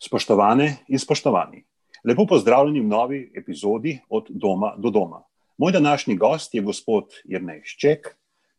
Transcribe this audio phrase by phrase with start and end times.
[0.00, 1.60] Spoštovane in spoštovani,
[2.04, 5.22] lepo pozdravljeni v novi epizodi Od doma do doma.
[5.58, 8.14] Moj današnji gost je gospod Jrnej Šček,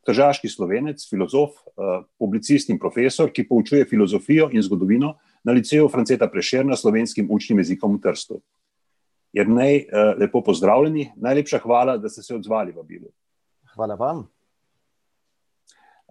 [0.06, 6.28] tržaški slovenec, filozof, eh, publicist in profesor, ki poučuje filozofijo in zgodovino na liceju Franceta
[6.30, 8.42] Prešerna slovenskim učnim jezikom v Trstu.
[9.34, 13.10] Jrnej, eh, lepo pozdravljeni, najlepša hvala, da ste se odzvali v Bilu.
[13.74, 14.28] Hvala vam.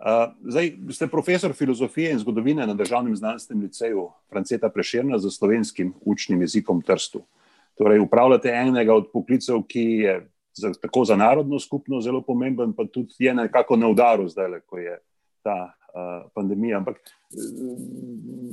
[0.00, 5.92] Uh, zdaj, ste profesor filozofije in zgodovine na Državnem znanstvenem liceju Franceta Prešerna za slovenskim
[6.00, 7.20] učnim jezikom Trstu.
[7.78, 10.14] Torej, upravljate enega od poklicev, ki je
[10.56, 14.78] za, tako za narodno skupnost zelo pomemben, pa tudi je nekako na udaru zdaj, ko
[14.78, 14.98] je
[15.42, 16.78] ta uh, pandemija.
[16.78, 16.96] Ampak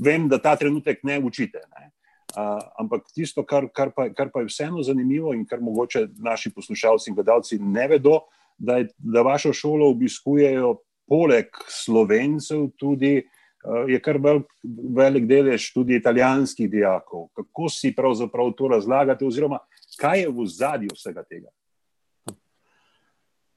[0.04, 1.62] vem, da ta trenutek ne učite.
[1.78, 1.92] Ne?
[2.36, 6.52] Uh, ampak tisto, kar, kar, pa, kar pa je vseeno zanimivo in kar mogoče naši
[6.52, 8.20] poslušalci in gledalci ne vedo,
[8.58, 10.76] da, je, da vašo šolo obiskujejo
[11.08, 14.20] poleg slovencev tudi uh, je kar
[14.96, 17.28] velik, delež tudi italijanskih dijakov.
[17.36, 19.60] Kako si pravzaprav to razlagate, oziroma
[19.98, 21.50] kaj je v zadju vsega tega?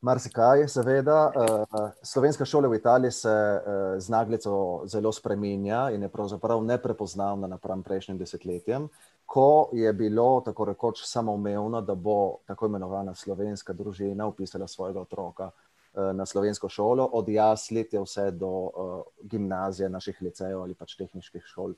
[0.00, 1.18] Marsikaj, seveda.
[1.28, 7.46] Uh, slovenska šola v Italiji se uh, z naglico zelo spremenja in je pravzaprav neprepoznavna
[7.46, 8.88] napram prejšnjim desetletjem,
[9.26, 15.50] ko je bilo tako rekoč samoumevno, da bo tako imenovana slovenska družina upisala svojega otroka
[15.50, 21.42] Eh, na slovensko šolo, od jaslit vse do uh, gimnazije, naših licejev ali pač tehničkih
[21.46, 21.74] šol,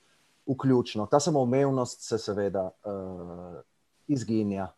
[0.46, 1.06] vključno.
[1.06, 3.60] Ta samoumevnost se seveda uh,
[4.08, 4.68] izginja.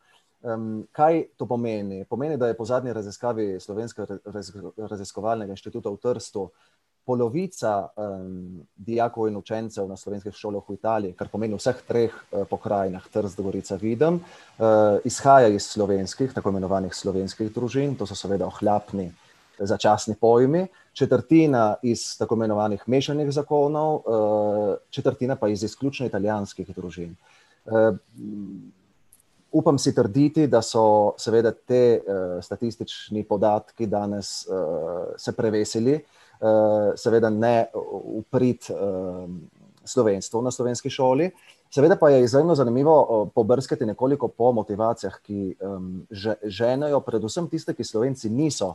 [0.42, 2.04] Um, kaj to pomeni?
[2.04, 4.18] Pomeni, da je po zadnji raziskavi Slovenskega
[4.76, 6.50] raziskovalnega inštituta v Trstu
[7.04, 12.12] polovica um, dijakov in učencev na slovenskih šolah v Italiji, kar pomeni v vseh treh
[12.12, 18.16] uh, pokrajinah, Trst, Gorica, Videm, uh, izhaja iz slovenskih, tako imenovanih slovenskih družin, to so
[18.16, 19.10] seveda ohlapni
[19.58, 27.16] začasni pojmi, četrtina iz tako imenovanih mešanih zakonov, eh, četrtina pa iz izključno italijanskih družin.
[27.66, 27.70] Eh,
[29.52, 34.46] upam si trditi, da so seveda te eh, statistični podatki danes
[35.16, 36.04] se prevesili,
[36.96, 37.66] seveda ne
[38.04, 38.70] uprit
[39.84, 41.30] slovenstvu na slovenski šoli.
[41.70, 45.56] Seveda pa je izjemno zanimivo pobrskati nekoliko po motivacijah, ki
[46.42, 48.74] ženejo predvsem tiste, ki slovenci niso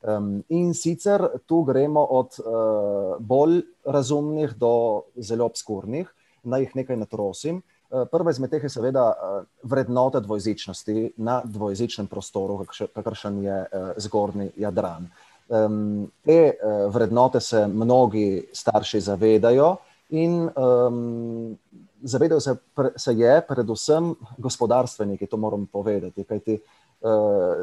[0.00, 6.08] Um, in sicer tu gremo od uh, bolj razumnih do zelo obskurnih,
[6.42, 7.58] naj jih nekaj natrosim.
[7.90, 12.62] Uh, prva izmed teh je seveda uh, vrednota dvojezičnosti na dvojezičnem prostoru,
[12.94, 15.10] kakršen je uh, zgornji Jadran.
[15.48, 19.74] Um, te uh, vrednote se mnogi starši zavedajo
[20.16, 21.58] in um,
[22.02, 26.79] zavedajo se, pre, se je predvsem gospodarstveniki, to moram povedati, kajti uh,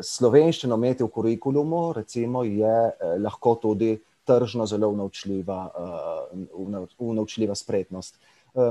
[0.04, 3.94] slovenščino imeti v kurikulumu, recimo, je uh, lahko tudi
[4.28, 8.18] tržno zelo naučljiva, uh, naučljiva spretnost.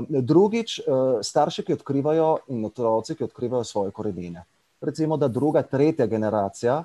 [0.09, 0.81] Drugič,
[1.23, 4.43] starši, ki odkrivajo in otroci, ki odkrivajo svoje korenine.
[4.83, 6.81] Recimo, da druga, tretja generacija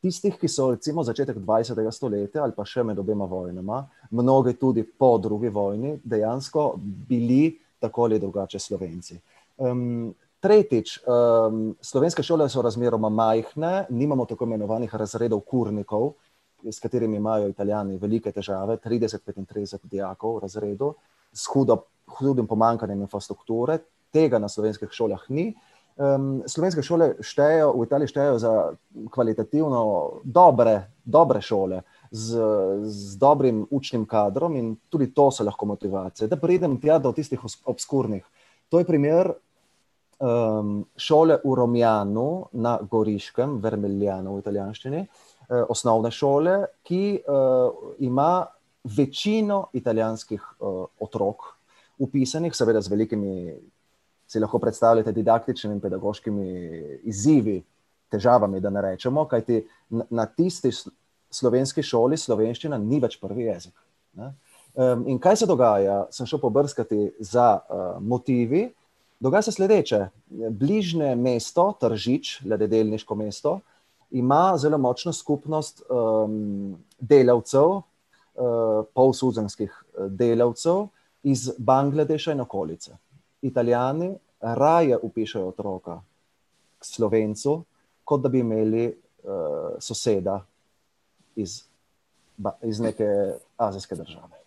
[0.00, 1.90] tistih, ki so recimo začetek 20.
[1.92, 8.08] stoletja ali pa še med obema vojnama, mnogi tudi po drugi vojni, dejansko bili tako
[8.08, 9.20] ali drugače slovenci.
[9.60, 16.14] Um, Tretjič, um, slovenske šole so razmeroma majhne, nimamo tako imenovanih razredov kurnikov,
[16.64, 20.94] s katerimi imajo italijani velike težave, 30-35 dijakov v razredu,
[21.32, 21.76] s hudo,
[22.18, 23.78] hudim pomankanjem infrastrukture.
[24.12, 25.52] Tega na slovenskih šolah ni.
[26.00, 28.54] Um, slovenske šole štejejo, v Italiji štejejo za
[29.12, 29.82] kvalitativno
[30.24, 32.40] dobre, dobre šole, z,
[32.88, 36.28] z dobrim učnim kadrom in tudi to so lahko motivacije.
[36.32, 38.24] Da pridem tja do tistih obskurnih.
[38.72, 39.34] To je primer
[40.20, 48.46] um, šole v Romjanu na Goriškem, Vermiljanu v italijanščini, uh, osnovne šole, ki uh, ima
[48.84, 51.50] večino italijanskih uh, otrok,
[51.98, 53.34] upisanih, seveda z velikimi,
[54.30, 56.48] si lahko predstavljate, didaktičnimi in pedagoškimi
[57.10, 57.60] izzivi,
[58.10, 60.70] težavami, da ne rečemo, kajti na, na tisti
[61.30, 63.74] slovenski šoli slovenščina ni več prvi jezik.
[64.18, 64.32] Ne?
[65.10, 66.04] In kaj se dogaja?
[66.14, 68.68] Sem šel pobrskati za uh, motivi,
[69.20, 70.06] Dogaja se sledeče.
[70.50, 73.60] Bližnje mesto, Tržič, lededelniško mesto,
[74.10, 77.82] ima zelo močno skupnost um, delavcev, uh,
[78.94, 80.86] polsuzemskih uh, delavcev
[81.22, 82.96] iz Bangladeša in okolice.
[83.42, 86.00] Italijani raje upišajo otroka
[86.78, 87.64] k slovencu,
[88.04, 90.40] kot da bi imeli uh, soseda
[91.36, 91.62] iz,
[92.62, 93.06] iz neke
[93.56, 94.40] azijske države.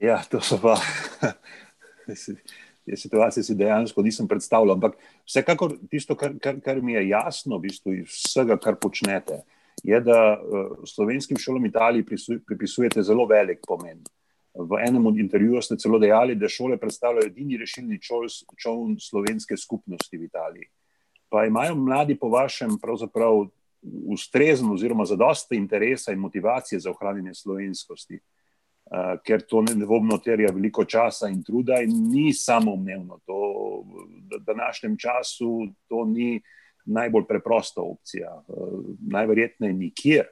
[0.00, 0.76] Ja, to so pa.
[2.90, 4.74] te situacije si dejansko nisem predstavljal.
[4.74, 4.96] Ampak
[5.28, 9.42] vsekakor tisto, kar, kar, kar mi je jasno, v bistvu iz vsega, kar počnete,
[9.86, 12.04] je, da uh, slovenskim šolam Italiji
[12.46, 14.02] pripisujete zelo velik pomen.
[14.54, 20.18] V enem od intervjujev ste celo dejali, da šole predstavljajo edini rešilni čovn slovenske skupnosti
[20.18, 20.66] v Italiji.
[21.30, 23.44] Pa imajo mladi, po vašem, pravzaprav
[24.10, 28.39] ustrezen oziroma zadosti interesa in motivacije za ohranjanje slovenskosti, uh,
[29.24, 33.20] ker to nedvomno terja veliko časa in truda in ni samoumevno.
[33.26, 33.36] To
[34.30, 36.40] v današnjem času to ni
[36.84, 38.68] najbolj preprosta opcija, uh,
[39.00, 40.26] najverjetneje nikjer.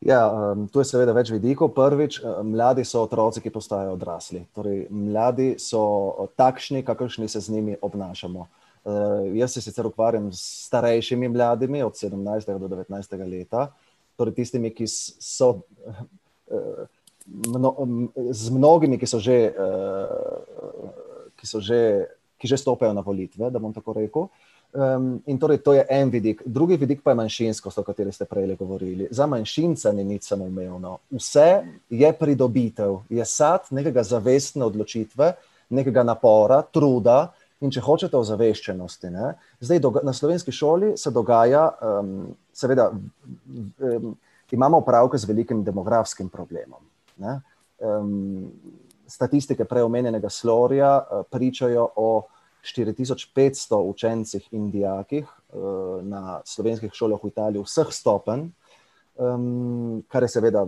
[0.00, 1.72] Ja, um, tu je seveda več vidikov.
[1.74, 4.44] Prvič, mladi so otroci, ki postajajo odrasli.
[4.54, 8.46] Torej, mladi so takšni, kakršni se z njimi obnašamo.
[8.86, 13.72] Uh, jaz se sicer ukvarjam s starejšimi mladimi, od 17 do 19 leta,
[14.16, 15.50] torej tistimi, ki so
[17.26, 17.74] mno,
[18.30, 20.90] z mnogimi, ki so že, uh,
[21.36, 22.08] ki so že,
[22.38, 24.28] ki že stopajo na volitve, da bom tako rekel.
[24.72, 26.42] Um, in torej to je en vidik.
[26.44, 29.08] Drugi vidik pa je manjšinskost, o kateri ste prej govorili.
[29.10, 30.98] Za manjšince ni nič samoumevno.
[31.10, 35.32] Vse je pridobitev, je sad nekega zavestne odločitve,
[35.68, 37.32] nekega napora, truda
[37.64, 39.08] in če hočete ozaveščenosti.
[39.60, 44.12] Zdaj na slovenski šoli se dogaja, um, seveda, um,
[44.52, 46.80] imamo opravke z velikim demografskim problemom.
[47.78, 48.50] Um,
[49.06, 52.10] statistike preomenjenega Slorja uh, pričajo o
[52.62, 55.56] 4500 učencih in dijakih eh,
[56.02, 58.50] na slovenskih šolah v Italiji, vseh stopenj,
[60.08, 60.66] kar je seveda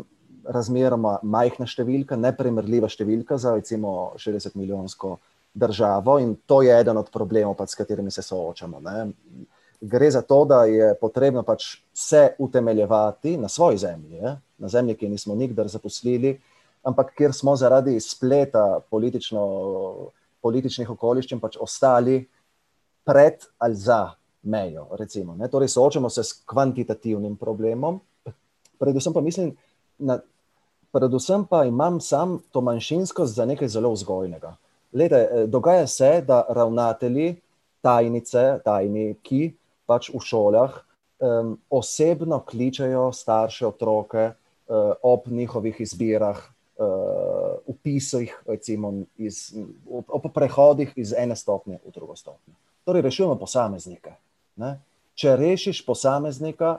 [0.51, 5.19] razmeroma majhna številka, neprimerljiva številka za recimo 60 milijonsko
[5.55, 8.81] državo in to je eden od problemov, s katerimi se soočamo.
[8.81, 8.97] Ne.
[9.81, 14.37] Gre za to, da je potrebno pač se utemeljevati na svoji zemlji, je?
[14.59, 16.35] na zemlji, ki nismo nikdar zaposlili,
[16.85, 19.45] ampak kjer smo zaradi spleta politično
[20.41, 22.23] političnih okoliščin pač ostali
[23.05, 24.11] pred ali za
[24.43, 24.87] mejo.
[24.99, 28.01] Recimo, torej, soočamo se s kvantitativnim problemom,
[28.81, 29.53] predvsem pa mislim,
[29.99, 30.19] na,
[30.93, 34.57] predvsem pa imam sam to manjšinskost za nekaj zelo vzgojnega.
[34.93, 37.37] Lede, eh, dogaja se, da ravnatelji,
[37.81, 39.53] tajnice, tajniki
[39.91, 40.79] pač v šolah
[41.19, 49.51] um, osebno kličajo starše otroke uh, ob njihovih izbirah uh, upisih, recimo, iz,
[49.91, 52.55] o, o prehodih iz ene stopnje v drugo stopnjo.
[52.87, 54.15] Torej, rešujemo posameznike.
[54.63, 54.79] Ne?
[55.19, 56.79] Če rešiš posameznika,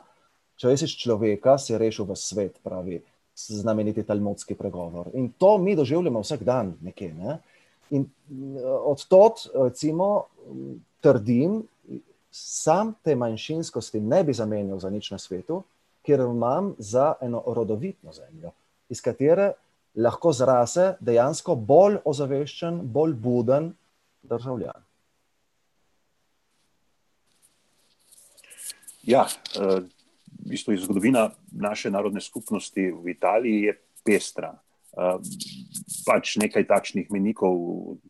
[0.58, 3.02] če rešiš človeka, si rešil v svet, pravi
[3.36, 5.12] znameniti talmudski pregovor.
[5.14, 7.14] In to mi doživljamo vsak dan, nekje.
[7.14, 7.38] Ne?
[7.92, 8.08] In
[8.64, 10.32] od tod, recimo,
[11.02, 11.62] trdim,
[12.32, 15.64] sam te manjšinskosti ne bi zamenjal za nič na svetu,
[16.06, 18.52] ker imam za eno rodovitno zemljo,
[18.90, 19.52] iz katere
[19.96, 23.74] lahko zrase dejansko bolj ozaveščen, bolj buden
[24.24, 24.88] državljan.
[29.04, 29.26] Ja,
[29.56, 29.82] eh,
[30.42, 33.74] v bistvu je zgodovina naše narodne skupnosti v Italiji
[34.06, 34.54] pestra.
[34.92, 35.18] Eh,
[36.04, 37.56] pač nekaj takšnih menikov,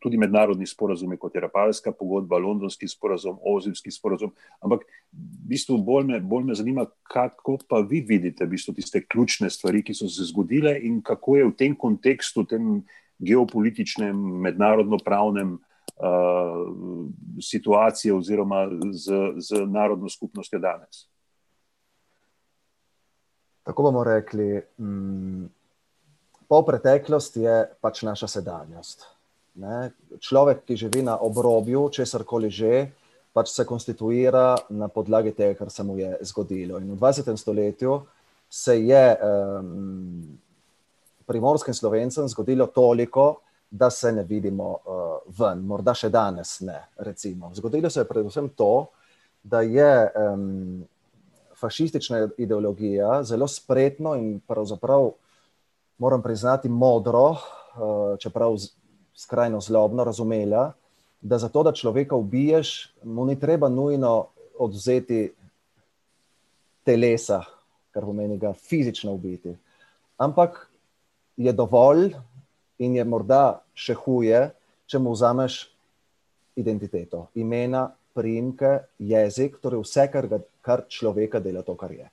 [0.02, 4.32] tudi mednarodni sporazumi, kot je Rapalska pogodba, Londonski sporazum, Ozimski sporazum.
[4.58, 4.82] Ampak
[5.14, 9.46] v bistvu bolj me, bolj me zanima, kako pa vi vidite v bistvu tiste ključne
[9.46, 12.82] stvari, ki so se zgodile in kako je v tem kontekstu, tem
[13.22, 16.66] geopolitičnem, mednarodno-pravnem uh,
[17.38, 21.06] situacije oziroma z, z narodno skupnostjo danes.
[23.62, 24.58] Tako bomo rekli.
[24.82, 25.46] Mm,
[26.52, 29.06] pol preteklost je pač naša sedanjost.
[29.56, 29.88] Ne?
[30.20, 32.90] Človek, ki živi na obrobju, česar koli že,
[33.32, 36.76] pač se konstituira na podlagi tega, kar se mu je zgodilo.
[36.76, 37.32] In v 20.
[37.40, 38.02] stoletju
[38.52, 40.36] se je um,
[41.24, 43.40] primorskim slovencem zgodilo toliko,
[43.72, 46.76] da se ne vidimo uh, ven, morda še danes ne.
[47.00, 47.48] Recimo.
[47.56, 48.92] Zgodilo se je predvsem to,
[49.40, 50.84] da je um,
[51.56, 55.14] fašistična ideologija zelo spretno in pravzaprav
[56.02, 58.56] moram priznati, modro, eh, čeprav
[59.14, 60.72] skrajno zlobno razumela,
[61.20, 64.26] da za to, da človeka ubiješ, mu ni treba nujno
[64.58, 65.32] odzeti
[66.84, 67.44] telesa,
[67.90, 69.54] kar pomeni ga fizično ubiti.
[70.16, 70.70] Ampak
[71.36, 72.10] je dovolj
[72.78, 74.48] in je morda še huje,
[74.86, 75.68] če mu vzameš
[76.56, 82.10] identiteto, imena, primke, jezik, torej vse, kar, ga, kar človeka dela to, kar je.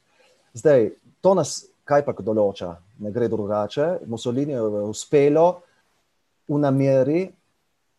[0.54, 0.92] Zdaj,
[1.26, 1.58] to nas
[1.90, 3.88] kaj pa določa, ne gre drugače.
[4.10, 5.48] Mussolini je uspelo
[6.50, 7.24] v nameri,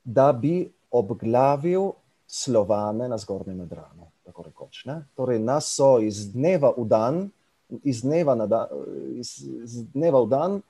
[0.04, 0.62] da bi
[0.96, 1.90] obglavil
[2.26, 4.08] slovane na zgornjem Medranu.
[4.26, 4.84] Tako rekoč.
[4.86, 5.00] Ne?
[5.18, 7.22] Torej, nas so iz dneva v dan,
[7.82, 8.66] iz dneva, da,
[9.18, 10.60] iz, iz dneva v dan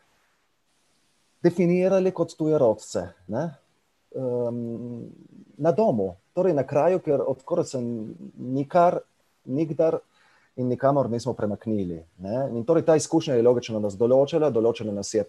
[1.44, 3.04] definirali kot tuje rodce.
[3.30, 5.04] Um,
[5.60, 7.84] na domu, torej na kraju, ker odkora sem
[8.36, 9.00] nikar,
[9.44, 10.00] nikdar
[10.60, 12.02] in nikamor nismo premaknili.
[12.20, 12.36] Ne?
[12.52, 15.24] In torej ta izkušnja je logično nas določila, določila nas je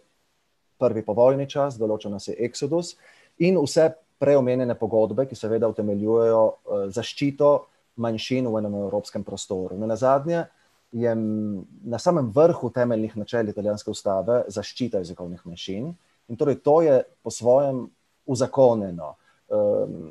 [0.81, 2.95] prvi povojni čas, določen nas je Exodus
[3.39, 6.41] in vse preomenjene pogodbe, ki seveda utemeljujejo
[6.93, 7.51] zaščito
[8.01, 9.77] manjšin v enem evropskem prostoru.
[9.79, 10.45] Na zadnje
[10.91, 15.89] je na samem vrhu temeljnih načel italijanske ustave zaščita jezikovnih manjšin
[16.29, 17.85] in torej to je po svojem
[18.25, 19.15] uzakonjeno.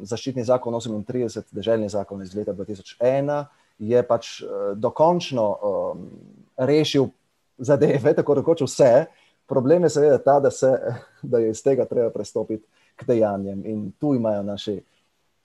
[0.04, 3.44] Zaščitni zakon 38, državni zakon iz leta 2001,
[3.80, 4.42] je pač
[4.76, 5.46] dokončno
[6.60, 7.08] rešil
[7.58, 9.06] zadeve, tako rekoč vse.
[9.48, 10.70] Problem je seveda ta, da, se,
[11.32, 14.76] da je iz tega treba prestopiti k dejanjem in tu imajo naši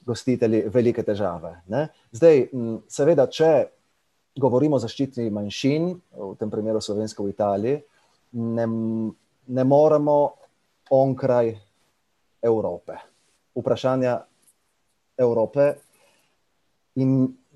[0.05, 1.55] gostitelji velike težave.
[1.71, 1.87] Ne?
[2.13, 2.43] Zdaj,
[2.91, 3.51] seveda, če
[4.37, 5.87] govorimo o zaščiti manjšin,
[6.19, 7.79] v tem primeru slovensko v Italiji,
[8.35, 8.67] ne,
[9.47, 10.17] ne moremo
[10.93, 11.53] onkraj
[12.45, 12.99] Evrope.
[13.55, 14.17] Vprašanja
[15.17, 15.71] Evrope
[17.01, 17.15] in,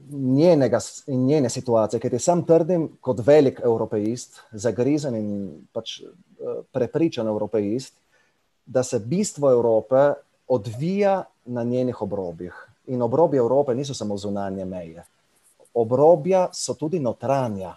[0.10, 5.30] njenega, njene situacije, ker sam trdim kot velik evropejist, zagrizen in
[5.74, 6.01] pač
[6.72, 7.94] prepričan evropejist,
[8.66, 10.13] da se bistvo Evrope
[10.48, 12.54] odvija na njenih obrobjih.
[12.88, 15.04] In obrobje Evrope niso samo zunanje meje.
[15.74, 17.75] Obrobja so tudi notranja,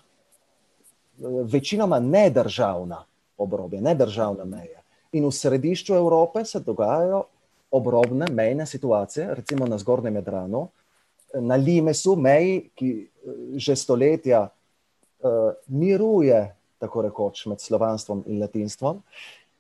[1.44, 3.04] večinoma nedržavna
[3.36, 4.80] obrobja, nedržavne meje.
[5.12, 7.24] In v središču Evrope se dogajajo
[7.70, 10.68] obrobne mejne situacije, recimo na Zgornjem Jadranu,
[11.40, 12.90] na Limesu, meji, ki
[13.56, 16.40] že stoletja uh, miruje,
[16.82, 19.00] tako rekoč, med slovanstvom in latinstvom.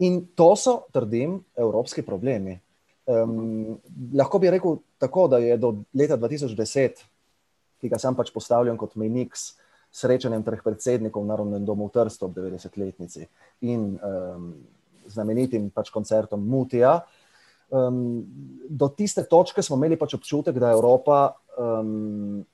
[0.02, 2.58] In to so, trdim, evropski problemi.
[3.06, 3.78] Um,
[4.14, 7.02] lahko bi rekel tako, da je do leta 2010,
[7.82, 9.54] ki ga sam pač postavljam kot mejnik s
[9.92, 13.26] srečanjem treh predsednikov v Narodnem domu v Trstu ob 90-letnici
[13.68, 14.52] in um,
[15.10, 17.00] znamenitim pač koncertom Mutija,
[17.72, 18.24] um,
[18.68, 22.44] do tiste točke smo imeli pač občutek, da Evropa um,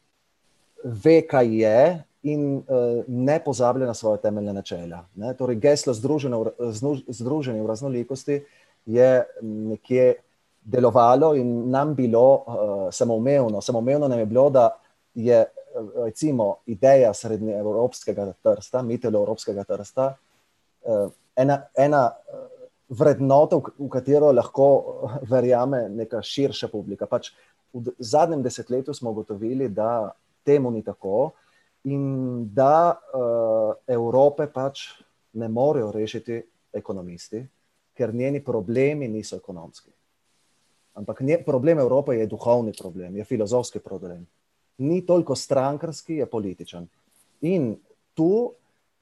[0.84, 1.80] ve, kaj je.
[2.28, 5.04] In uh, ne pozablja na svoje temeljne načela.
[5.14, 5.30] Ne?
[5.38, 8.40] Torej, geslo združenje v raznolikosti
[8.86, 9.10] je
[9.42, 10.16] nekje
[10.62, 12.42] delovalo in nam bilo uh,
[12.92, 13.60] samoumevno.
[13.62, 14.70] Samoumevno nam je bilo, da
[15.14, 15.44] je
[16.04, 20.14] recimo ideja srednjeevropskega trsta, mitelo-evropskega trsta,
[20.82, 22.02] uh, ena, ena
[22.88, 24.68] vrednota, v katero lahko
[25.32, 27.06] verjame neka širša publika.
[27.06, 27.32] Pač
[27.72, 30.12] v zadnjem desetletju smo ugotovili, da
[30.44, 31.32] temu ni tako
[31.84, 34.88] in da uh, Evrope pač
[35.32, 36.40] ne morejo rešiti
[36.72, 37.44] ekonomisti,
[37.94, 39.90] ker njeni problemi niso ekonomski.
[40.98, 44.26] Ampak nje, problem Evrope je duhovni problem, je filozofski problem.
[44.78, 46.88] Ni toliko strankarski, je političen.
[47.40, 47.76] In
[48.14, 48.52] tu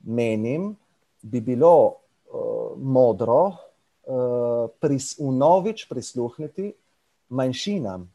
[0.05, 0.75] menim,
[1.23, 3.66] bi bilo uh, modro uh,
[4.81, 6.73] pris, vnovič prisluhniti
[7.29, 8.07] manjšinam,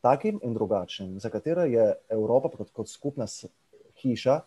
[0.00, 3.26] takim in drugačnim, za katere je Evropa kot, kot skupna
[4.02, 4.40] hiša,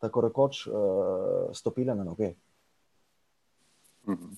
[0.00, 2.32] tako rekoč, uh, stopila na noge.
[4.08, 4.32] Mhm.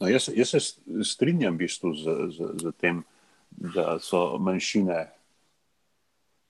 [0.00, 0.58] No, jaz, jaz se
[1.04, 3.04] strinjam v bistvu z, z, z tem,
[3.50, 5.06] da so manjšine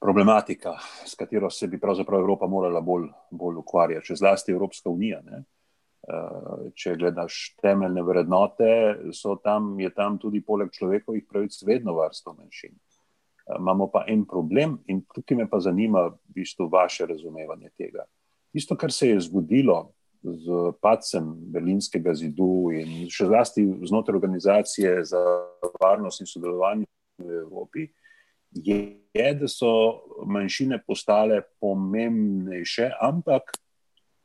[0.01, 5.21] problematika, s katero se bi pravzaprav Evropa morala bolj, bolj ukvarjati, še zlasti Evropska unija.
[5.27, 5.43] Ne?
[6.09, 8.69] Eh, če gledaš temeljne vrednote,
[9.45, 12.73] tam, je tam tudi poleg človekovih pravic vedno varstvo manjšin.
[12.73, 18.07] Eh, imamo pa en problem, in tukaj me pa zanima v bistvu vaše razumevanje tega.
[18.57, 19.91] Isto, kar se je zgodilo
[20.23, 25.21] z padcem Berlinskega zidu in še zlasti znotraj organizacije za
[25.77, 26.89] varnost in sodelovanje
[27.21, 27.89] v Evropi,
[28.57, 29.71] je, da so
[30.25, 33.53] manjšine postale pomembnejše, ampak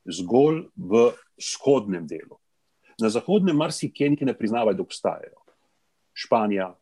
[0.06, 2.40] zgolj v vzhodnem delu.
[3.02, 5.40] Na zahodnem marsikje niti ne priznavajo, da obstajajo.
[6.14, 6.74] Španija,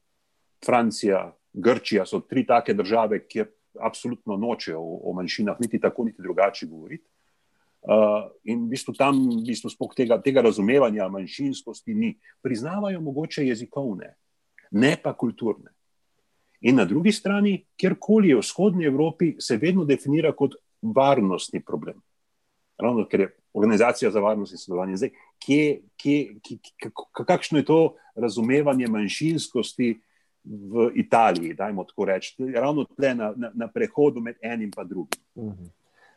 [0.66, 3.48] Francija, Grčija so tri take države, kjer
[3.80, 7.08] absolutno nočejo o manjšinah niti tako, niti drugače govoriti.
[7.82, 12.12] Uh, in v bistvu tam v bistvu tega, tega razumevanja manjšinskosti ni.
[12.42, 14.14] Priznavajo mogoče jezikovne,
[14.72, 15.72] ne pa kulturne.
[16.62, 22.02] In na drugi strani, kjerkoli je v vzhodnji Evropi, se vedno definira kot varnostni problem.
[22.82, 24.98] Ravno ker je organizacija za varnost in sodelovanje.
[24.98, 26.92] Zdaj, kje, kje, kje,
[27.28, 27.82] kakšno je to
[28.16, 29.92] razumevanje manjšinskosti
[30.44, 35.22] v Italiji, dajmo tako reči, ravno tle na, na, na prehodu med enim in drugim?
[35.36, 35.70] Uh -huh.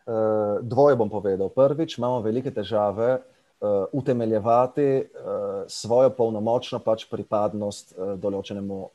[0.07, 1.49] Eh, dvoje bom povedal.
[1.49, 8.91] Prvič, imamo velike težave uh, utemeljevati uh, svojo polnomočno pač pripadnost uh, določenemu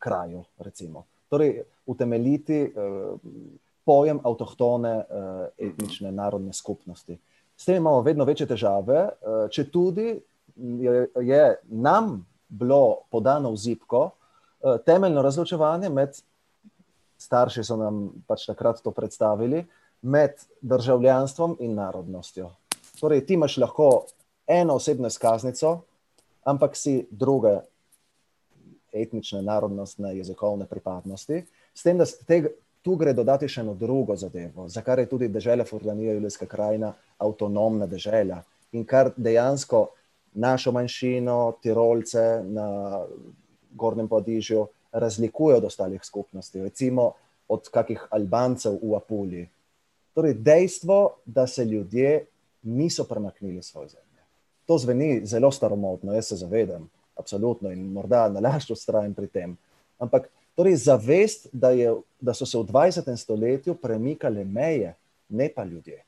[0.00, 0.46] kraju.
[0.58, 1.04] Recimo.
[1.28, 3.20] Torej, utemeljiti uh,
[3.86, 7.18] pojem avtohtone uh, etnične narodne skupnosti.
[7.56, 10.08] S tem imamo vedno večje težave, uh, če tudi
[10.56, 16.18] je, je nam bilo podano v zipko uh, temeljno razločevanje med
[17.18, 19.62] starši, so nam pač takrat to predstavili
[20.02, 22.50] med državljanstvom in narodnostjo.
[23.00, 24.06] Torej, ti imaš lahko
[24.46, 25.80] eno osebno izkaznico,
[26.44, 27.58] ampak si druge
[28.92, 31.42] etnične, narodnostne, jezikovne pripadnosti.
[31.74, 32.06] S tem, da
[32.86, 36.92] tu gre dodati še eno drugo zadevo, za kar je tudi država Furlanija, Julijska krajina,
[37.18, 38.44] avtonomna država
[38.78, 39.88] in kar dejansko
[40.38, 42.66] našo manjšino, Tirolce na
[43.74, 47.10] Gornjem Podižju, razlikuje od ostalih skupnosti, recimo
[47.48, 49.48] od kakih Albancev v Apuliji.
[50.14, 52.26] Torej, dejstvo, da se ljudje
[52.62, 54.22] niso premaknili svoje zemlje.
[54.66, 59.56] To zveni zelo staromodno, jaz se zavedam, absolutno in morda nalašč ustrajam pri tem.
[59.98, 63.16] Ampak torej zavest, da, je, da so se v 20.
[63.16, 64.94] stoletju premikale meje,
[65.28, 66.02] ne pa ljudje.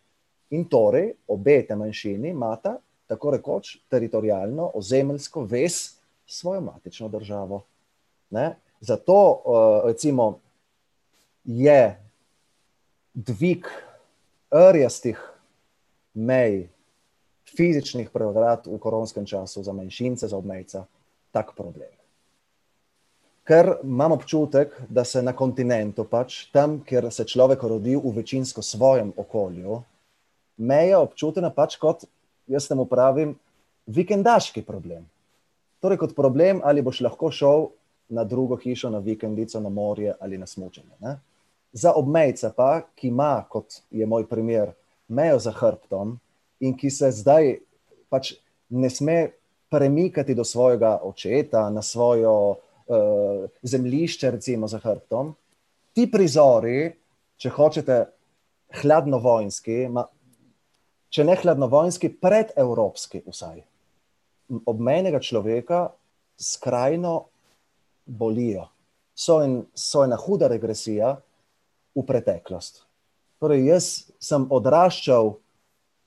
[0.50, 7.62] In torej obe te manjšini imata tako rekoč teritorijalno, ozemeljsko vez svojo matično državo.
[8.31, 8.57] Ne?
[8.81, 9.14] Zato
[9.45, 10.38] uh, recimo
[11.45, 11.99] je
[13.14, 13.67] dvig
[14.73, 15.21] rjastih
[16.14, 16.69] mej,
[17.57, 20.85] fizičnih pregrad v koronskem času za manjšince, za obmejca,
[21.33, 21.98] tak problem.
[23.49, 28.62] Ker imam občutek, da se na kontinentu, pač tam, kjer se človek rodi v večinsko
[28.62, 29.78] svojem okolju,
[30.59, 32.05] meja občutena pač kot,
[32.47, 33.33] jaz temu pravim,
[33.88, 35.07] vikendaški problem.
[35.81, 37.71] Torej, kot problem, ali boš lahko šel
[38.12, 40.97] na drugo hišo, na vikendico, na morje ali na smočenje.
[41.00, 41.17] Ne?
[41.73, 44.75] Za obmejca pa, ki ima, kot je moj primer,
[45.09, 46.19] mejo za hrbtom
[46.61, 47.55] in ki se zdaj
[48.12, 48.35] pač
[48.69, 49.31] ne sme
[49.73, 52.57] premikati do svojega očeta, na svojo
[52.88, 55.35] uh, zemljišče, recimo za hrbtom.
[55.95, 56.90] Ti prizori,
[57.38, 57.99] če hočete,
[58.83, 60.04] hladnovojski, ma,
[61.09, 63.62] če ne hladnovojski, predevropski, vsaj
[64.49, 65.88] obmejnega človeka,
[66.38, 67.25] skrajno
[68.07, 68.68] bolijo.
[69.14, 71.16] So, in, so ena huda regresija
[71.95, 72.85] v preteklost.
[73.42, 73.88] Torej, jaz
[74.23, 75.35] sem odraščal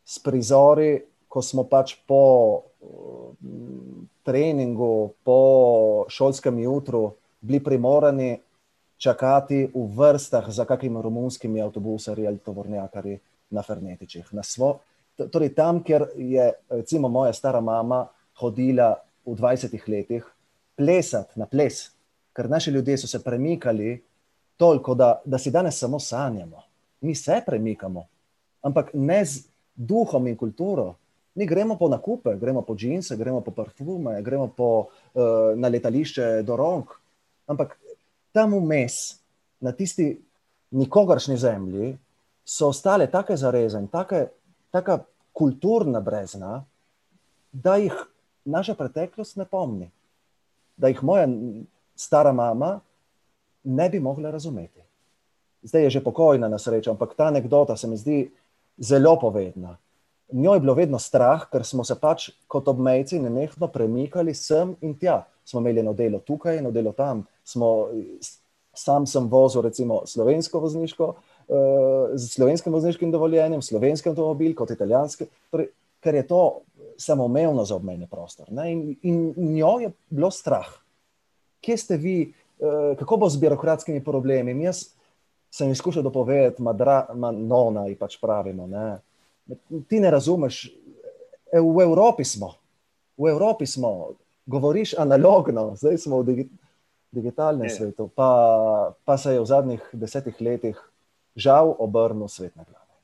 [0.08, 2.24] s prizori, ko smo pač po
[4.24, 8.38] treningu, po šolskem jutru, bili primorani
[8.98, 13.20] čakati v vrstah za kakimi romunskimi avtobusi ali tovornjakari
[13.50, 14.34] na Fernetičih.
[14.34, 14.80] Na svo,
[15.18, 18.06] torej, tam, kjer je recimo moja stara mama
[18.40, 20.26] hodila v 20 letih
[20.76, 21.90] plesati na ples,
[22.34, 24.04] ker naši ljudje so se premikali
[24.58, 26.64] toliko, da, da si danes samo sanjamo.
[27.02, 28.06] Mi se premikamo,
[28.62, 30.94] ampak ne z duhom in kulturo,
[31.36, 35.24] Mi gremo po nakupe, gremo po džinse, gremo po parfume, gremo po, uh,
[35.56, 36.98] na letališče do rok.
[37.48, 37.78] Ampak
[38.32, 39.16] tam vmes,
[39.60, 40.12] na tisti
[40.72, 41.94] nikogaršni zemlji,
[42.46, 44.98] so ostale take zareze in tako
[45.32, 46.64] kulturna brezna,
[47.52, 47.96] da jih
[48.46, 49.88] naša preteklost ne pomni.
[50.78, 51.28] Da jih moja
[51.96, 52.80] stara mama
[53.64, 54.82] ne bi mogla razumeti.
[55.64, 58.32] Zdaj je že pokojna na srečo, ampak ta anekdota se mi zdi
[58.78, 59.78] zelo povedna
[60.32, 64.96] njo je bilo vedno strah, ker smo se pač kot obmejci nenehno premikali sem in
[65.00, 65.24] tja.
[65.46, 67.26] Smo imeli eno delo tukaj, eno delo tam.
[67.44, 67.90] Smo,
[68.74, 71.14] sam sem vozil recimo slovensko vozniško,
[72.14, 75.68] z slovenskim vozniškim dovoljenjem, slovenski avtomobil kot italijanski, torej,
[76.00, 76.62] ker je to
[76.98, 78.48] samoumevno za obmejni prostor.
[78.66, 80.70] In, in njo je bilo strah.
[81.62, 84.56] Kje ste vi, uh, kako bo z birokratskimi problemi?
[84.64, 84.86] Jaz
[85.52, 88.68] sem izkušal dopovedati, madra, manona, in pač pravimo.
[88.68, 89.02] Ne?
[89.90, 90.66] Ti ne razumeš.
[91.52, 92.56] E, v Evropi smo,
[93.18, 96.50] v Evropi smo, govoriš analogno, zdaj smo v digi
[97.12, 97.76] digitalnem je.
[97.76, 100.78] svetu, pa, pa se je v zadnjih desetih letih
[101.36, 102.96] žal obrnil svet na glavo.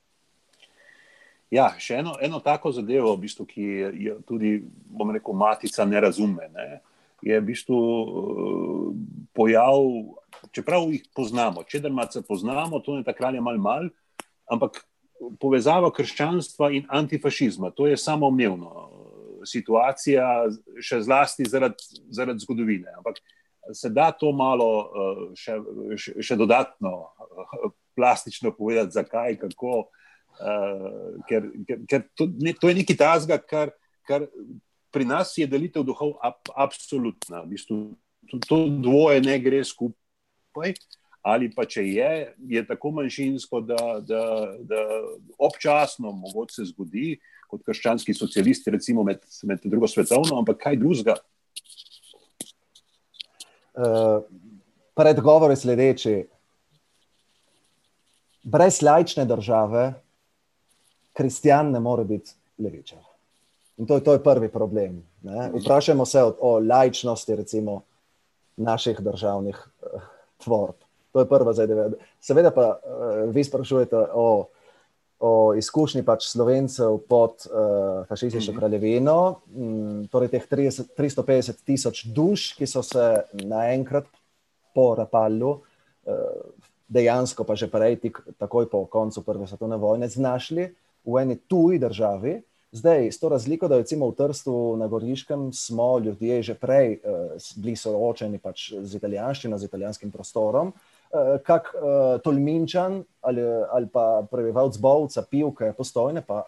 [1.51, 6.01] Ja, še eno, eno tako zadevo, v bistvu, ki je tudi, bom rekel, matica ne
[6.03, 6.49] razume.
[6.51, 6.81] Ne?
[7.23, 8.89] Je v bistvu uh,
[9.35, 9.79] pojav,
[10.51, 13.87] čeprav jih poznamo, če da malo poznamo, to je takrat malo, mal,
[14.51, 14.83] ampak
[15.39, 17.71] povezava krščanstva in antifašizma.
[17.77, 18.89] To je samoumevno.
[19.47, 20.49] Situacija,
[20.83, 22.91] še zlasti zaradi, zaradi zgodovine.
[22.97, 23.21] Ampak
[23.73, 24.69] se da to malo
[25.37, 25.59] še,
[26.23, 27.09] še dodatno
[27.97, 29.87] plastično povedati, zakaj, kako.
[31.29, 33.71] Ker, ker, ker to, ne, to je nekaj tazga, kar,
[34.05, 34.27] kar
[34.93, 37.41] pri nas je delitev duhov ab, absolutna.
[37.45, 37.79] V bistvu,
[38.29, 40.75] to, to dvoje ne gre skupaj
[41.21, 42.11] ali pa če je,
[42.49, 44.21] je tako manjšinsko, da, da,
[44.59, 44.83] da
[45.37, 51.15] občasno mogoče se zgodi, kot krščanski socialisti, recimo med, med drugo svetovno, ampak kaj drugega.
[53.77, 54.23] Uh,
[54.97, 56.15] predgovor je sledeči.
[58.47, 59.91] Brez lajčne države,
[61.17, 63.03] kristjan ne more biti levičar.
[63.77, 65.03] In to je, to je prvi problem.
[65.21, 65.51] Ne?
[65.59, 67.81] Vprašajmo se o, o lajčnosti, recimo,
[68.57, 70.01] naših državnih uh,
[70.43, 70.86] tvorb.
[71.17, 71.87] To je prva zadeva.
[72.21, 74.27] Seveda pa uh, vi sprašujete o
[75.19, 78.59] o izkušnji pač slovencev pod uh, fašistično mhm.
[78.59, 79.19] kraljevino,
[79.55, 84.05] um, torej teh 30, 350 tisoč duš, ki so se naenkrat
[84.75, 86.19] po Rapalu, uh,
[86.87, 90.69] dejansko pa že prej, tik, takoj po koncu Prve svetovne vojne, znašli
[91.03, 92.37] v eni tuji državi.
[92.71, 97.33] Zdaj, s to razliko, da recimo v Trstu na Goriškem smo ljudje že prej uh,
[97.57, 100.75] bili soočeni pač z italijanščino, z italijanskim prostorom,
[101.11, 106.43] uh, kak uh, tolminčan ali, ali pa prebivalc Bovca, pivke, postojne, pa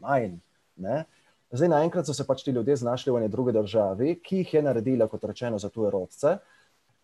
[0.00, 0.38] manj.
[0.76, 1.04] Ne?
[1.52, 4.62] Zdaj, naenkrat so se pač ti ljudje znašli v eni drugi državi, ki jih je
[4.64, 6.38] naredila, kot rečeno, za tuje rodce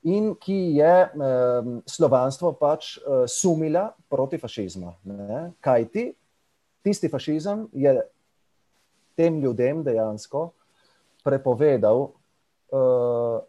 [0.03, 1.11] in ki je eh,
[1.87, 4.95] slovanstvo pač eh, sumila proti fašizmu.
[5.61, 6.05] Kaj ti?
[6.83, 7.99] Tisti fašizem je
[9.19, 10.53] tem ljudem dejansko
[11.27, 12.05] prepovedal,
[12.71, 13.41] uh,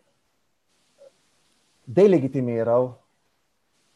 [1.85, 2.89] delegitimiral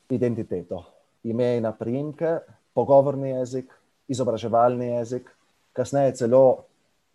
[0.10, 0.84] identiteto,
[1.24, 2.40] ime in primke,
[2.74, 3.72] pogovorni jezik,
[4.08, 5.30] izobraževalni jezik,
[5.74, 6.66] kasneje celo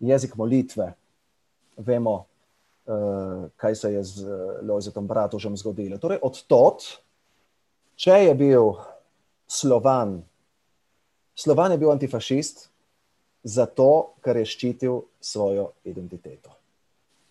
[0.00, 0.92] jezik molitve.
[1.76, 2.14] Vemo,
[2.86, 5.98] uh, kaj se je z Lozetom Bratužem zgodilo.
[5.98, 6.86] Torej, od tot,
[7.96, 8.72] če je bil
[9.46, 10.22] Slovan,
[11.38, 12.68] Slovan je bil antifašist,
[13.46, 16.50] zato, ker je ščitil svojo identiteto.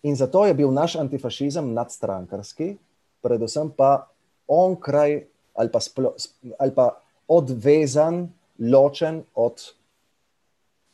[0.08, 2.76] In zato je bil naš antifašizem nadstrankarski,
[3.20, 4.08] predvsem pa
[4.48, 5.26] onkraj
[5.58, 6.14] ali pa, splo,
[6.58, 6.90] ali pa
[7.28, 9.62] odvezan, ločen od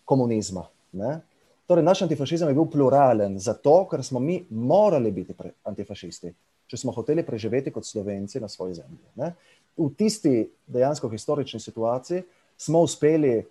[0.05, 0.67] komunizma.
[0.93, 1.21] Ne?
[1.67, 6.33] Torej, naš antifašizem je bil pluralen, zato ker smo mi morali biti antifašisti,
[6.67, 9.01] če smo hoteli preživeti kot slovenci na svoji zemlji.
[9.21, 9.33] Ne?
[9.77, 12.23] V tisti dejansko historični situaciji
[12.57, 13.43] smo uspeli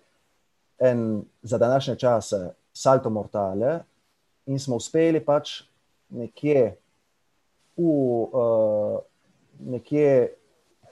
[0.78, 3.80] en za današnje čase salto mortale
[4.46, 5.62] in smo uspeli pač
[6.08, 6.74] nekje,
[7.76, 8.98] v, uh,
[9.58, 10.34] nekje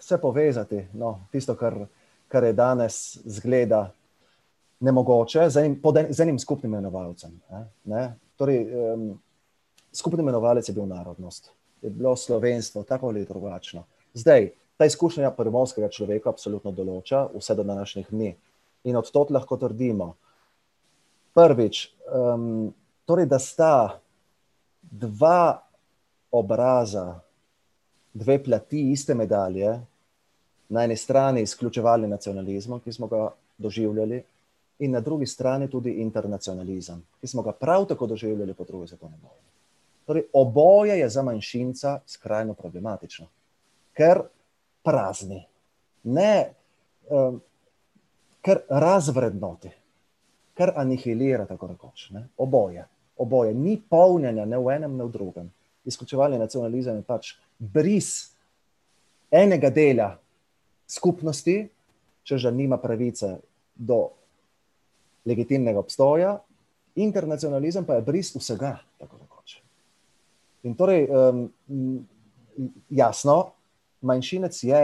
[0.03, 1.77] se povezati, no, tisto, kar,
[2.29, 3.93] kar je danes zgleda
[4.81, 7.37] nemogoče, z enim, en, z enim skupnim imenovalcem.
[7.51, 8.03] Ne, ne?
[8.37, 9.05] Torej, um,
[9.95, 13.85] skupni imenovalec je bil narodnost, je bilo slovenstvo, tako ali drugačno.
[14.15, 18.33] Zdaj, ta izkušnja prvomovskega človeka absolutno določa vse do današnjih dni.
[18.91, 20.17] In od tod lahko trdimo,
[21.35, 22.73] prvič, um,
[23.07, 24.01] torej, da sta
[24.83, 25.63] dva
[26.35, 27.21] obraza,
[28.13, 29.79] dve plati iste medalje,
[30.73, 33.27] na eni strani izključevali nacionalizem, ki smo ga
[33.59, 34.23] doživljali,
[34.79, 39.17] in na drugi strani tudi internacionalizem, ki smo ga prav tako doživljali po drugi svetovni
[39.23, 39.51] vojni.
[40.07, 43.27] Torej, oboje je za manjšinca skrajno problematično,
[43.93, 44.23] ker
[44.83, 45.45] prazni.
[46.03, 46.53] Ne,
[47.11, 47.41] um,
[48.41, 49.71] kar razvrednoti,
[50.55, 52.09] kar anihilira, tako rekoč.
[52.11, 52.25] Ne?
[52.37, 55.53] Oboje, oboje, ni polnjenja ne v enem, ne v drugem.
[55.85, 58.33] Izključevanje nacionalizma je pač bris
[59.31, 60.11] enega dela
[60.93, 61.57] skupnosti,
[62.23, 63.39] če že nima pravice
[63.75, 64.05] do
[65.27, 66.37] legitimnega obstoja,
[66.95, 69.59] internacionalizem pa je bris vsega, tako rekoč.
[70.69, 71.47] In torej, um,
[72.91, 73.37] jasno,
[74.03, 74.83] manjšinec je,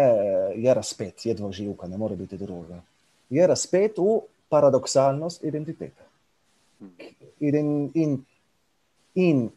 [0.56, 2.80] je razpet, je dvoživka, ne more biti drugega
[3.30, 6.02] je razpet v paradoksalnost identitete.
[7.40, 8.24] In, in,
[9.14, 9.48] in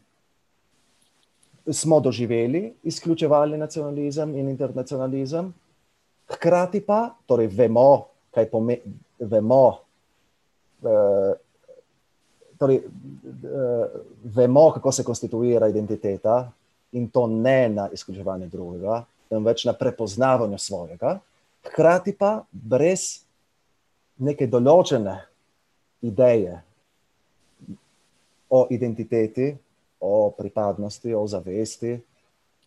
[1.70, 5.52] smo doživeli izključevalni nacionalizem in internacionalizem,
[6.32, 9.78] hkrati pa, torej vemo, kaj pomeni, vemo,
[10.82, 11.32] eh,
[12.58, 16.52] torej, eh, vemo, kako se konstituira identiteta
[16.92, 21.18] in to ne na izključevanje drugega, temveč na prepoznavanju svojega,
[21.62, 23.24] hkrati pa brez
[24.18, 25.16] neke določene
[26.02, 26.58] ideje
[28.52, 29.54] o identiteti,
[30.00, 31.94] o pripadnosti, o zavesti,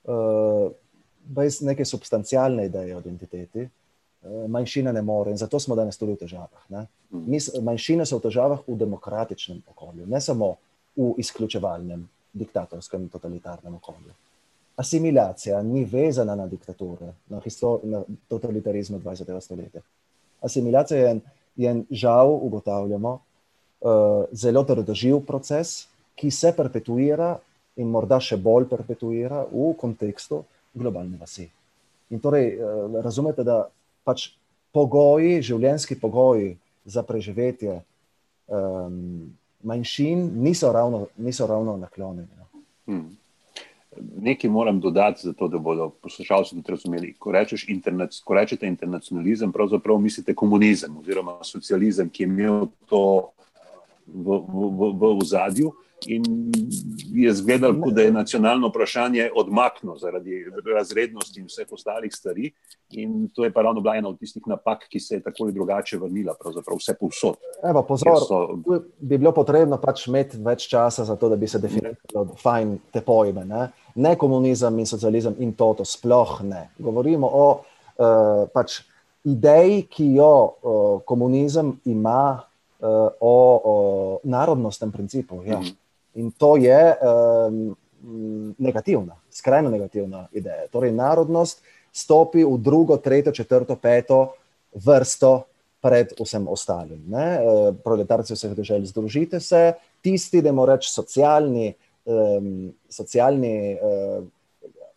[0.08, 0.72] uh,
[1.26, 5.32] brez neke substancialne ideje o identiteti, uh, manjšina ne more.
[5.32, 6.66] In zato smo danes tudi v težavah.
[6.70, 7.24] Mm.
[7.28, 10.56] Mi, manjšine so v težavah v demokratičnem okolju, ne samo
[10.96, 14.14] v izključevalnem, diktatorskem totalitarnem okolju.
[14.76, 17.40] Asimilacija ni vezana na diktature, na,
[17.84, 19.40] na totalitarizmu 20.
[19.42, 19.82] stoletja.
[20.44, 21.20] Asimilacija je
[21.56, 23.20] je žal, ugotavljamo,
[23.82, 27.36] uh, zelo trdoživ proces, ki se perpetuira
[27.76, 30.44] in morda še bolj perpetuira v kontekstu
[30.76, 31.48] globalne vasi.
[32.14, 33.66] In torej uh, razumete, da
[34.06, 34.30] pač
[34.76, 36.54] pogoji, življenjski pogoji
[36.86, 39.32] za preživetje um,
[39.66, 42.30] manjšin niso ravno, niso ravno naklonjeni.
[42.38, 42.64] No.
[42.86, 43.14] Hmm
[44.22, 47.14] nekaj moram dodati, zato, da bodo poslušalci tudi razumeli.
[47.20, 47.34] Ko,
[47.68, 53.30] internac, ko rečete internacionalizem, pravzaprav mislite komunizem oziroma socializem, ki je imel to
[54.08, 55.72] v, v, v, v zadju.
[56.08, 56.24] In
[57.14, 62.52] je zgledal, da je nacionalno vprašanje odmaknjeno zaradi razrednosti in vseh ostalih stvari.
[62.90, 65.54] In to je pa ravno bila ena od tistih napak, ki se je tako ali
[65.54, 67.36] drugače vrnila, pravzaprav vse povsod.
[67.64, 68.60] Evo, pozor, so...
[69.00, 73.02] bi bilo potrebno pač imeti več časa za to, da bi se definiralo fajn te
[73.02, 73.46] pojme.
[73.46, 73.70] Ne?
[73.96, 76.70] ne komunizem in socializem in to, to sploh ne.
[76.80, 78.82] Govorimo o uh, pač
[79.24, 83.76] ideji, ki jo uh, komunizem ima uh, o, o
[84.24, 85.44] narodnostnem principu.
[85.46, 85.60] Ja.
[85.60, 85.76] Mm -hmm.
[86.16, 87.76] In to je um,
[88.58, 90.68] negativna, skrajno negativna ideja.
[90.72, 94.36] Torej, narodnost stopi v drugo, tretjo, četrto, peto
[94.74, 95.46] vrsto
[95.82, 97.04] pred vsem ostalim.
[97.08, 97.40] Ne?
[97.84, 101.74] Proletarci vseh držav, združite se, tisti, da moramo reči, socialni,
[102.06, 104.24] um, socialni uh,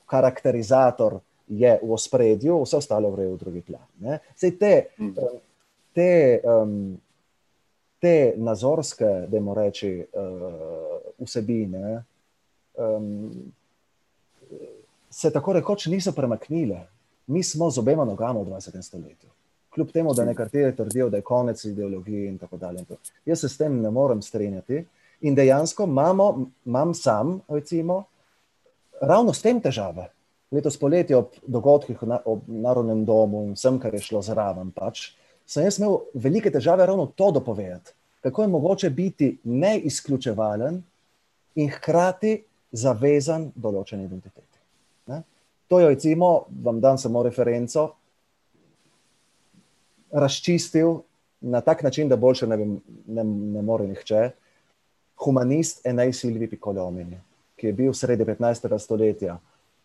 [0.09, 3.85] karakterizator je v ospredju, vse ostalo gre v drugi plan.
[4.37, 5.37] Zdaj, te, mhm.
[5.97, 6.11] te
[6.45, 6.97] um,
[7.99, 12.05] te nazorske, da moramo reči, uh, vsebine,
[12.75, 13.33] um,
[15.11, 16.87] se tako rekoč niso premaknile.
[17.27, 18.83] Mi smo z obema nogama v 20.
[18.83, 19.31] stoletju.
[19.75, 22.85] Kljub temu, da nekateri trdijo, da je konec ideologije in tako dalje.
[23.27, 24.85] Jaz se s tem ne morem strinjati.
[25.21, 28.05] In dejansko imamo, imam sam, recimo,
[29.01, 30.09] ravno s tem težave.
[30.51, 35.11] Letos poletje ob dogodkih na, ob Narodnem domu in vsem, kar je šlo zraven, pač,
[35.11, 35.18] uh,
[35.49, 37.95] sem jaz imel velike težave ravno to dopovedati.
[38.21, 40.83] Kako je mogoče biti neizključevalen
[41.57, 44.59] in hkrati zavezan določeni identiteti.
[45.09, 45.23] Ne?
[45.69, 47.89] To je, recimo, vam dam samo referenco,
[50.13, 51.01] razčistil
[51.41, 52.59] na tak način, da boljše ne,
[53.07, 54.31] ne, ne more nihče.
[55.25, 57.19] Humanist Enej Silvi Pikolomini,
[57.57, 58.69] ki je bil sredi 15.
[58.79, 59.39] stoletja,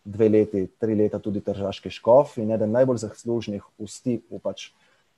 [0.04, 4.68] dve leti, tri leta tudi tržaški škof in eden najbolj zaslužnih v stiku pač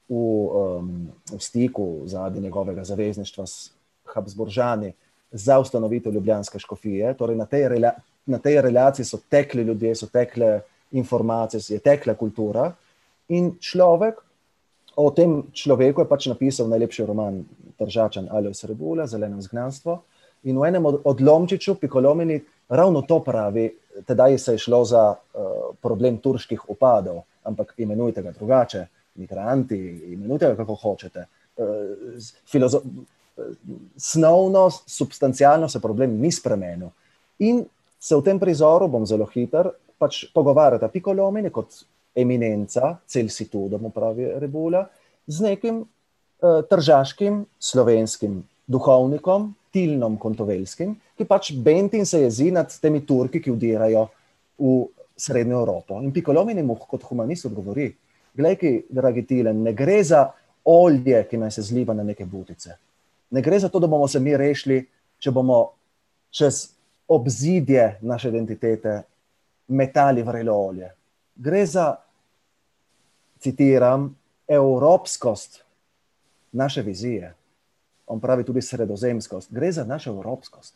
[0.09, 3.71] v, um, v stiku zaradi njegovega zavezništva s
[4.15, 4.93] Habsburžani
[5.33, 7.15] za ustanovitev Ljubljanske škofije.
[7.15, 7.93] Torej na, tej rela,
[8.27, 10.61] na tej relaciji so tekli ljudje, so tekle
[10.93, 12.73] informacije, je tekla kultura.
[13.29, 14.15] In človek,
[14.97, 17.45] o tem človeku je pač napisal najlepši roman
[17.79, 20.03] Držačan ali Srebula, Zeleno zgnanstvo.
[20.45, 23.73] In v enem od, odlomčiču, Pikolomini, ravno to pravi,
[24.07, 25.51] tedaj se je šlo za uh,
[25.83, 28.87] problem turških upadov, ampak imenujte ga drugače
[29.19, 29.79] migranti,
[30.13, 31.27] imenujte ga kako hočete.
[31.57, 32.83] Eh, filozo
[33.97, 36.89] snovno, substancialno se problem ni spremenil.
[37.39, 37.65] In
[37.99, 41.83] se v tem prizoru, bom zelo hiter, pač pogovarjata Pikolomini kot
[42.17, 44.87] eminenca, cel situ, da mu pravi Rebula,
[45.27, 52.73] z nekim uh, tržaškim slovenskim duhovnikom, Tilnom Kontovelskim, ki pač benti in se jezi nad
[52.81, 54.07] temi Turki, ki vdirajo
[54.57, 54.77] v
[55.17, 56.01] Srednjo Evropo.
[56.01, 57.91] In Pikolomini mu kot humanist odgovori,
[58.37, 60.27] Glej, dragi Tilen, ne gre za
[60.65, 62.77] olje, ki naj se zliva na neke butice.
[63.31, 64.83] Ne gre za to, da bomo se mi rešili,
[65.19, 65.61] če bomo
[66.31, 66.67] čez
[67.09, 69.03] obzidje naše identitete
[69.69, 70.91] metali vrelo olje.
[71.35, 71.95] Gre za,
[73.41, 74.11] citiram,
[74.49, 75.63] evropskost
[76.53, 77.35] naše vizije.
[78.07, 79.53] On pravi tudi sredozemskost.
[79.53, 80.75] Gre za našo evropskost.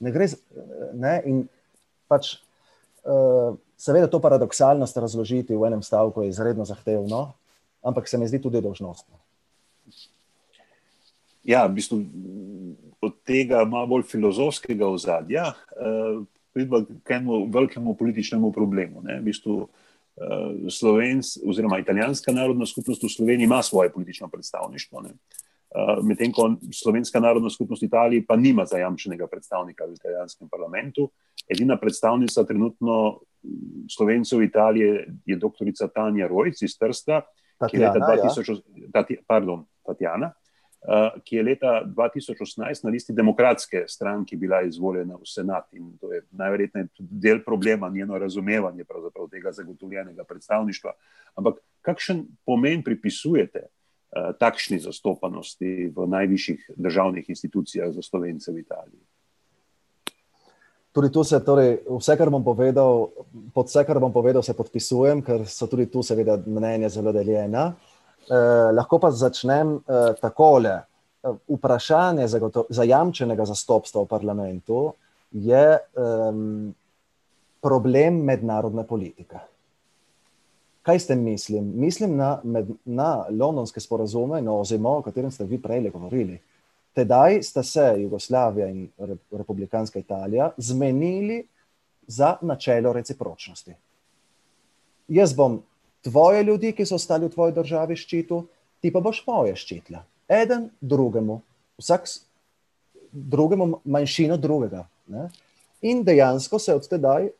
[0.00, 0.36] Ne gre za,
[0.94, 1.42] ne, in
[2.08, 2.36] pač.
[3.04, 7.32] Uh, Seveda, to paradoksalnost razložiti v enem stavku je izredno zahtevno,
[7.82, 9.16] ampak se mi zdi tudi dožnostno.
[11.44, 12.02] Ja, v bistvu
[13.00, 16.20] od tega malo bolj filozofskega ozadja eh,
[16.52, 19.00] pridemo k enemu velikemu političnemu problemu.
[19.00, 19.16] Ne?
[19.20, 25.00] V bistvu eh, Slovensk, oziroma italijanska narodna skupnost v Sloveniji ima svoje politično predstavništvo.
[25.08, 25.16] Ne?
[25.70, 31.10] Eh, medtem ko slovenska narodna skupnost Italije pa nima zajamčenega predstavnika v italijanskem parlamentu.
[31.50, 37.20] Edina predstavnica trenutno mm, slovencev Italije je doktorica Tanja Rojc iz Trsta,
[37.58, 38.90] Tatjana, ki je leta 2000, ja.
[38.92, 45.26] tati, pardon, Tatjana, uh, ki je leta 2018 na listi demokratske stranke bila izvoljena v
[45.26, 48.84] senat in to je najverjetneje del problema, njeno razumevanje
[49.30, 50.92] tega zagotovljenega predstavništva.
[51.34, 53.68] Ampak kakšen pomen pripisujete?
[54.10, 58.98] Eh, takšni zastopanosti v najvišjih državnih institucijah za Slovence v Italiji.
[60.92, 63.08] Tudi tu se, torej, vse, kar bom povedal,
[63.54, 67.68] pod vse, kar bom povedal, se podpisujem, ker so tudi tu, seveda, mnenja zelo deljena.
[68.30, 70.80] Eh, lahko pa začnem eh, takole.
[71.20, 72.24] Vprašanje
[72.72, 74.94] zajamčenega zastopstva v parlamentu
[75.36, 76.40] je eh,
[77.60, 79.40] problem mednarodne politike.
[80.82, 81.72] Kaj s tem mislim?
[81.76, 86.40] Mislim na, med, na londonske sporazume, na ozemo, o katerem ste vi prej govorili.
[86.94, 88.88] Tedaj sta se Jugoslavija in
[89.30, 91.46] Republikanska Italija zmenili
[92.06, 93.74] za načelo recipročnosti.
[95.08, 95.62] Jaz bom
[96.02, 98.42] tvoje ljudi, ki so ostali v tvoji državi, ščitil,
[98.80, 100.02] ti pa boš moje ščitila.
[100.28, 101.40] Eden drugemu.
[101.78, 102.08] Vsak
[103.12, 104.86] drugemu manjšino drugega.
[105.06, 105.28] Ne?
[105.82, 107.30] In dejansko se od tedaj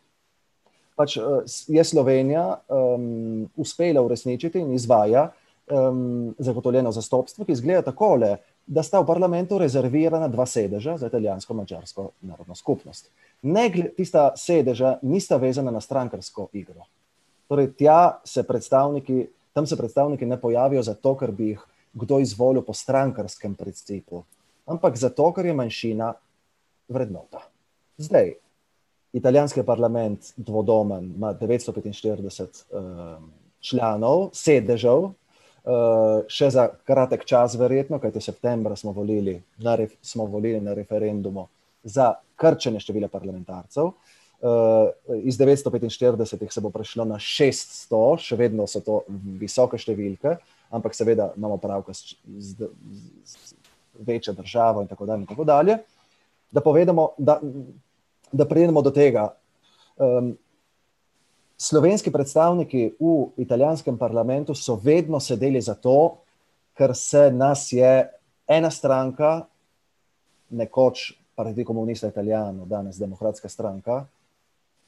[0.96, 1.16] pač,
[1.68, 5.30] je Slovenija um, uspela uresničiti in izvaja
[5.70, 8.36] um, zagotovljeno zastopstvo, ki izgleda takole,
[8.70, 13.10] da sta v parlamentu rezervirana dva sedeža za italijansko-mačarsko narodno skupnost.
[13.42, 16.86] Ne, tista sedeža nista vezana na strankarsko igro.
[17.48, 17.72] Torej,
[18.24, 18.44] se
[19.52, 24.22] tam se predstavniki ne pojavijo zato, ker bi jih kdo izvolil po strankarskem principu,
[24.66, 26.12] ampak zato, ker je manjšina
[26.88, 27.42] vrednota.
[27.98, 28.34] Zdaj,
[29.12, 35.10] italijanski parlament, dvodomen, ima 945 um, članov, sedežev,
[36.28, 41.48] še za kratek čas, verjetno, kajti septembra smo volili, na, smo volili na referendumu
[41.84, 43.92] za krčenje števila parlamentarcev.
[44.40, 44.88] Uh,
[45.20, 49.02] iz 945 se bo prešlo na 600, še vedno so to
[49.36, 50.38] visoke številke,
[50.72, 52.70] ampak seveda imamo pravka z, z,
[53.28, 53.52] z
[54.00, 55.26] večjo državo in tako dalje.
[55.26, 55.76] In tako dalje.
[56.50, 56.62] Da
[57.18, 57.36] da,
[58.32, 59.28] da pridemo do tega.
[60.00, 60.32] Um,
[61.60, 66.16] slovenski predstavniki v italijanskem parlamentu so vedno sedeli za to,
[66.72, 68.08] ker se nas je
[68.48, 69.44] ena stranka,
[70.50, 74.06] nekoč Partito Comunista Italijano, danes Demokratska stranka,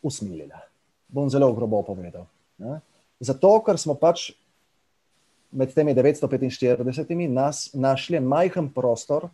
[0.03, 0.61] usmilila.
[1.09, 2.25] Bom zelo grobo povedal.
[2.59, 2.81] Ne?
[3.21, 4.31] Zato, ker smo pač
[5.53, 9.29] med temi 945 nas našli majhen prostor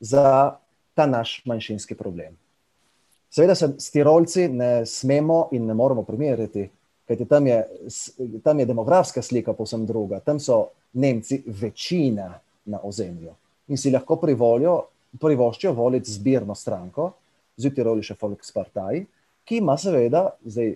[0.00, 0.56] za
[0.94, 2.36] ta naš manjšinski problem.
[3.32, 6.66] Seveda se s Tirolci ne smemo in ne moremo primerjati,
[7.08, 7.58] kajti tam je,
[8.44, 10.20] tam je demografska slika povsem druga.
[10.20, 13.32] Tam so Nemci večina na ozemlju
[13.68, 14.74] in si lahko privolijo,
[15.20, 17.12] privoščijo voliti zbirno stranko,
[17.56, 19.04] z Tiroli še Volkspartei,
[19.44, 20.74] ki ima seveda, zdaj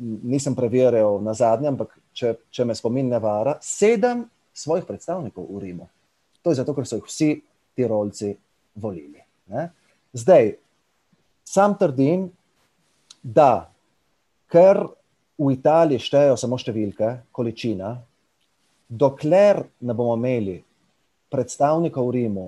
[0.00, 4.24] nisem preverjal na zadnje, ampak če, če me spomin ne vara, sedem
[4.56, 5.88] svojih predstavnikov v Rimu.
[6.40, 7.30] To je zato, ker so jih vsi
[7.76, 8.32] Tirolci
[8.80, 9.20] volili.
[9.52, 9.68] Ne?
[10.16, 10.54] Zdaj,
[11.50, 12.28] Sam trdim,
[13.22, 13.66] da
[14.50, 14.84] ker
[15.40, 17.96] v Italiji štejejo samo številke, količina,
[18.86, 20.60] dokler ne bomo imeli
[21.30, 22.44] predstavnikov v Rimu,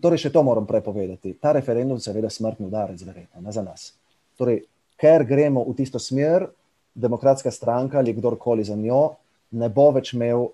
[0.00, 3.90] torej še to moram prepovedati, ta referendum seveda smrtni udarec, verjetno, ne za nas.
[4.40, 4.62] Torej,
[4.96, 6.46] ker gremo v tisto smer,
[6.94, 9.16] demokratska stranka ali kdorkoli za njo
[9.60, 10.48] ne bo več imel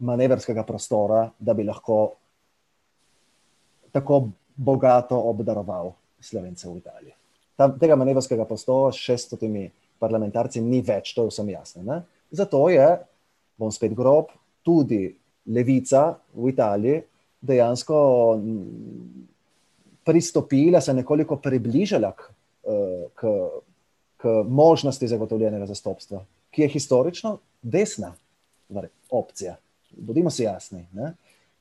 [0.00, 2.00] manevrskega prostora, da bi lahko
[3.92, 7.14] tako bogato obdaroval Slovence v Italiji.
[7.56, 9.66] Tam, tega manevrskega prostora s šestotimi
[9.98, 11.84] parlamentarci ni več, to je vsem jasno.
[11.86, 12.02] Ne?
[12.30, 12.88] Zato je,
[13.56, 14.32] bom spet grob,
[14.66, 15.08] tudi
[15.46, 17.02] levica v Italiji
[17.46, 17.98] dejansko
[20.06, 22.28] pristopila, se nekoliko približala k,
[22.66, 23.32] eh, k,
[24.16, 28.12] k možnosti zagotovljenega zastopstva, ki je historično desna
[28.72, 29.56] torej, opcija.
[29.96, 30.86] Bodimo si jasni.
[30.92, 31.14] Ne?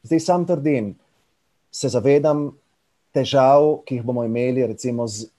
[0.04, 0.96] Zdaj sam trdim,
[1.72, 2.52] se zavedam,
[3.16, 5.30] težav, ki jih bomo imeli, recimo, z,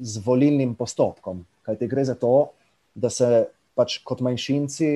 [0.00, 1.44] z volilnim postopkom.
[1.66, 2.50] Kaj ti gre za to,
[2.96, 3.28] da se
[3.76, 4.90] pač kot manjšinci,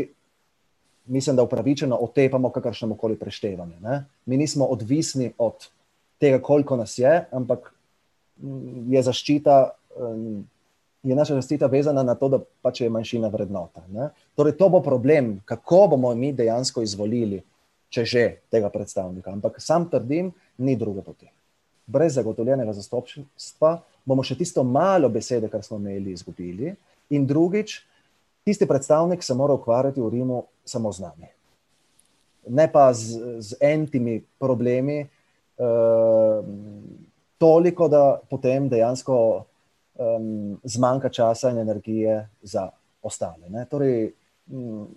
[1.12, 3.76] mislim, da upravičeno otepamo kakršnemu koli preštevanju.
[3.84, 4.04] Ne?
[4.26, 5.68] Mi nismo odvisni od
[6.20, 7.72] tega, koliko nas je, ampak
[8.40, 9.58] mm, je zaščita.
[11.04, 13.84] Je naša zaščita vezana na to, da pač je manjšina vrednota.
[13.92, 14.08] Ne?
[14.34, 17.42] Torej, to bo problem, kako bomo mi dejansko izvolili,
[17.92, 19.30] če že tega predstavnika.
[19.30, 21.28] Ampak sam trdim, ni druge poti
[21.86, 26.74] brez zagotovljenega zastopstva, bomo še tisto malo besede, kar smo imeli, izgubili.
[27.16, 27.78] In drugič,
[28.44, 31.30] tisti predstavnik se mora ukvarjati v Rimu samo z nami.
[32.54, 36.44] Ne pa z, z entimi problemi, uh,
[37.40, 39.16] toliko, da potem dejansko
[39.94, 42.68] um, zmanjka časa in energije za
[43.02, 43.48] ostale.
[43.48, 43.66] Ne?
[43.70, 44.12] Torej,
[44.52, 44.88] um,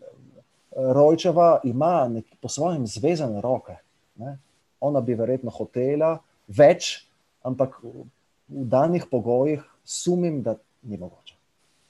[0.78, 3.80] Rojčeva ima nek, po svojem zvezane roke.
[4.22, 4.38] Ne?
[4.80, 7.08] Ona bi verjetno hotela, več,
[7.44, 8.08] ampak v
[8.48, 11.36] danih pogojih sumim, da ni mogoče.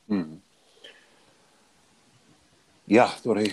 [0.08, 0.38] Hmm.
[2.88, 3.52] Ja, torej,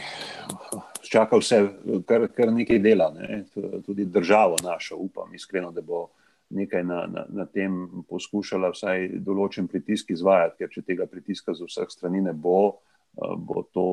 [1.02, 1.58] čaka vse,
[2.06, 3.42] kar, kar nekaj dela, ne?
[3.86, 6.08] tudi državo našo, upam iskreno, da bo
[6.54, 11.66] nekaj na, na, na tem poskušala vsaj določen pritisk izvajati, ker če tega pritiska z
[11.66, 12.78] vseh strani ne bo,
[13.14, 13.86] bo to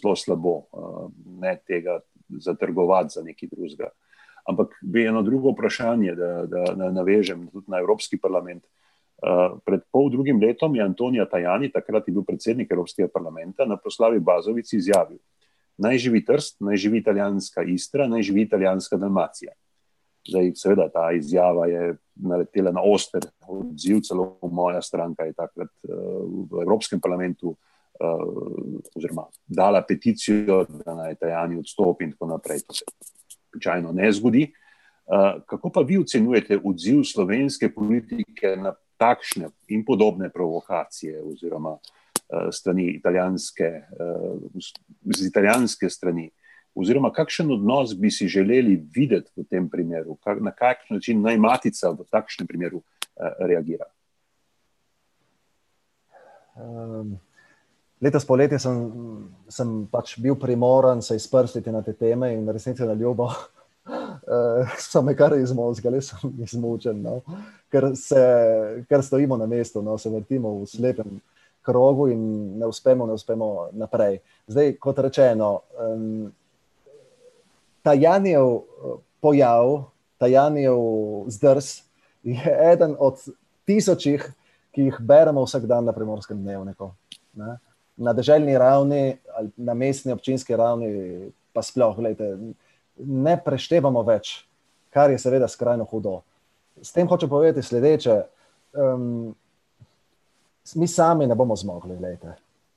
[0.00, 0.54] zelo slabo,
[1.40, 3.90] ne tega zatrgovati za nekaj drugega.
[4.44, 8.64] Ampak bi eno drugo vprašanje, da, da navežem tudi na Evropski parlament.
[9.24, 13.78] Uh, pred pol drugim letom je Antonija Tajani, takrat je bil predsednik Evropskega parlamenta, na
[13.80, 15.18] proslavi Bazovici izjavil:
[15.80, 19.52] Naj živi Trst, naj živi italijanska Istra, naj živi italijanska Dalmacija.
[20.28, 25.94] Zdaj, seveda, ta izjava je naletela na oster odziv, celo moja stranka je takrat uh,
[26.50, 27.56] v Evropskem parlamentu uh,
[28.96, 32.66] oziroma dala peticijo, da naj Tajani odstopi in tako naprej
[33.64, 34.52] običajno ne zgodi.
[35.46, 41.78] Kako pa vi ocenjujete odziv slovenske politike na takšne in podobne provokacije, oziroma
[42.52, 43.82] strani italijanske,
[45.04, 46.30] z italijanske strani?
[46.74, 51.90] Oziroma, kakšen odnos bi si želeli videti v tem primeru, na kakšen način naj matica
[51.90, 52.82] v takšnem primeru
[53.38, 53.86] reagira?
[56.56, 57.18] Um,
[58.04, 58.78] letos poletje sem,
[59.48, 63.30] sem pač bil primoran se izprstiti na te teme in resnici na ljubo.
[63.84, 67.20] Uh, so me kar izmozgali, sem izmučen, no?
[67.72, 68.20] ker, se,
[68.88, 69.96] ker stojimo na mestu, no?
[69.98, 71.18] se vrtimo v slepem
[71.64, 72.22] krogu in
[72.60, 74.20] ne uspemo, ne uspemo naprej.
[74.52, 75.50] Zdaj, kot rečeno,
[75.80, 76.28] um,
[77.84, 78.60] ta Janijev
[79.20, 79.88] pojav,
[80.20, 80.80] ta Janijev
[81.32, 81.82] zdrs
[82.24, 83.20] je eden od
[83.64, 84.24] tisočih,
[84.74, 86.90] ki jih beremo vsak dan na primorskem dnevniku.
[87.38, 87.56] Ne?
[87.96, 89.16] Na državni ravni,
[89.56, 92.54] na mestni občinski ravni, pa sploh, gledajte,
[92.98, 94.40] ne preštevamo več,
[94.90, 96.20] kar je seveda skrajno hudo.
[96.82, 98.16] S tem hočem povedati sledeče.
[98.74, 99.34] Um,
[100.74, 101.98] mi sami ne bomo zmogli.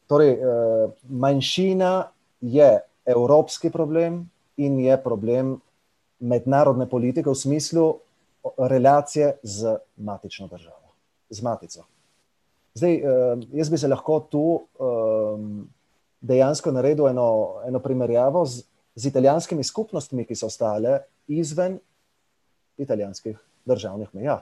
[0.07, 1.93] Torej, uh, manjšina
[2.41, 2.71] je
[3.05, 4.21] evropski problem
[4.57, 5.55] in je problem
[6.19, 7.87] mednarodne politike v smislu
[8.57, 10.87] relacije z matično državo
[11.29, 11.83] z matico.
[12.77, 14.45] Zdaj, uh, jaz bi se lahko tu
[14.77, 15.65] um,
[16.21, 17.27] dejansko naredil eno,
[17.67, 18.63] eno primerjavo z,
[18.95, 21.79] z italijanskimi skupnostmi, ki so ostale izven
[22.77, 24.39] italijanskih državnih meja,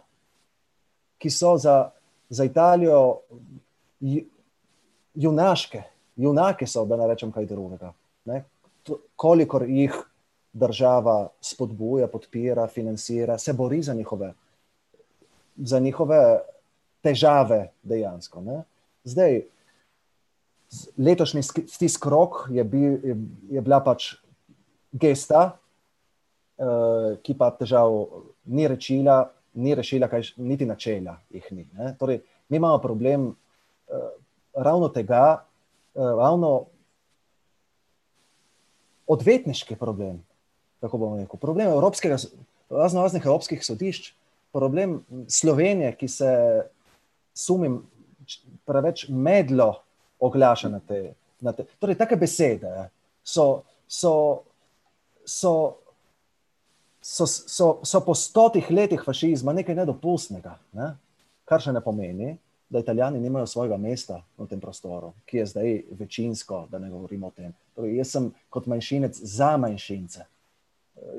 [1.17, 1.89] ki so za,
[2.29, 3.19] za Italijo
[5.15, 5.83] junaške,
[6.15, 7.93] junake so, da ne rečem kaj drugega.
[8.25, 8.43] Ne?
[9.15, 9.95] Kolikor jih
[10.53, 14.33] država spodbuja, podpira, financira, se bori za njihove,
[15.57, 16.19] za njihove
[17.05, 18.41] težave dejansko.
[18.41, 18.63] Ne?
[19.05, 19.43] Zdaj,
[20.97, 23.15] letošnji stisk rok je, bil, je,
[23.53, 24.15] je bila pač
[24.95, 25.45] gesta,
[26.57, 27.93] uh, ki pa težav
[28.49, 29.19] ni rešila,
[29.61, 31.67] ni rešila, kaj niti načela jih ni.
[31.77, 31.93] Ne?
[31.99, 34.07] Torej, mi imamo problem uh,
[34.55, 35.45] ravno tega,
[35.93, 36.53] uh, ravno
[39.05, 40.17] odvetniški problem,
[40.81, 42.17] kako bomo rekel, problem evropskega,
[42.73, 44.13] razno raznih evropskih sodišč,
[44.55, 46.31] problem Slovenije, ki se
[47.35, 47.81] sumim,
[48.65, 49.73] preveč medlo
[50.19, 51.13] oglaša na te.
[51.43, 51.65] Na te.
[51.79, 52.89] Torej, take besede
[53.25, 54.43] so, so,
[55.25, 55.77] so,
[57.01, 60.93] so, so, so po stotih letih fašizma nekaj nedopustnega, ne?
[61.45, 62.35] kar še ne pomeni,
[62.69, 67.29] da Italijani nimajo svojega mesta v tem prostoru, ki je zdaj večinsko, da ne govorimo
[67.29, 67.53] o tem.
[67.77, 70.25] Torej, jaz sem kot manjšinec za manjšince.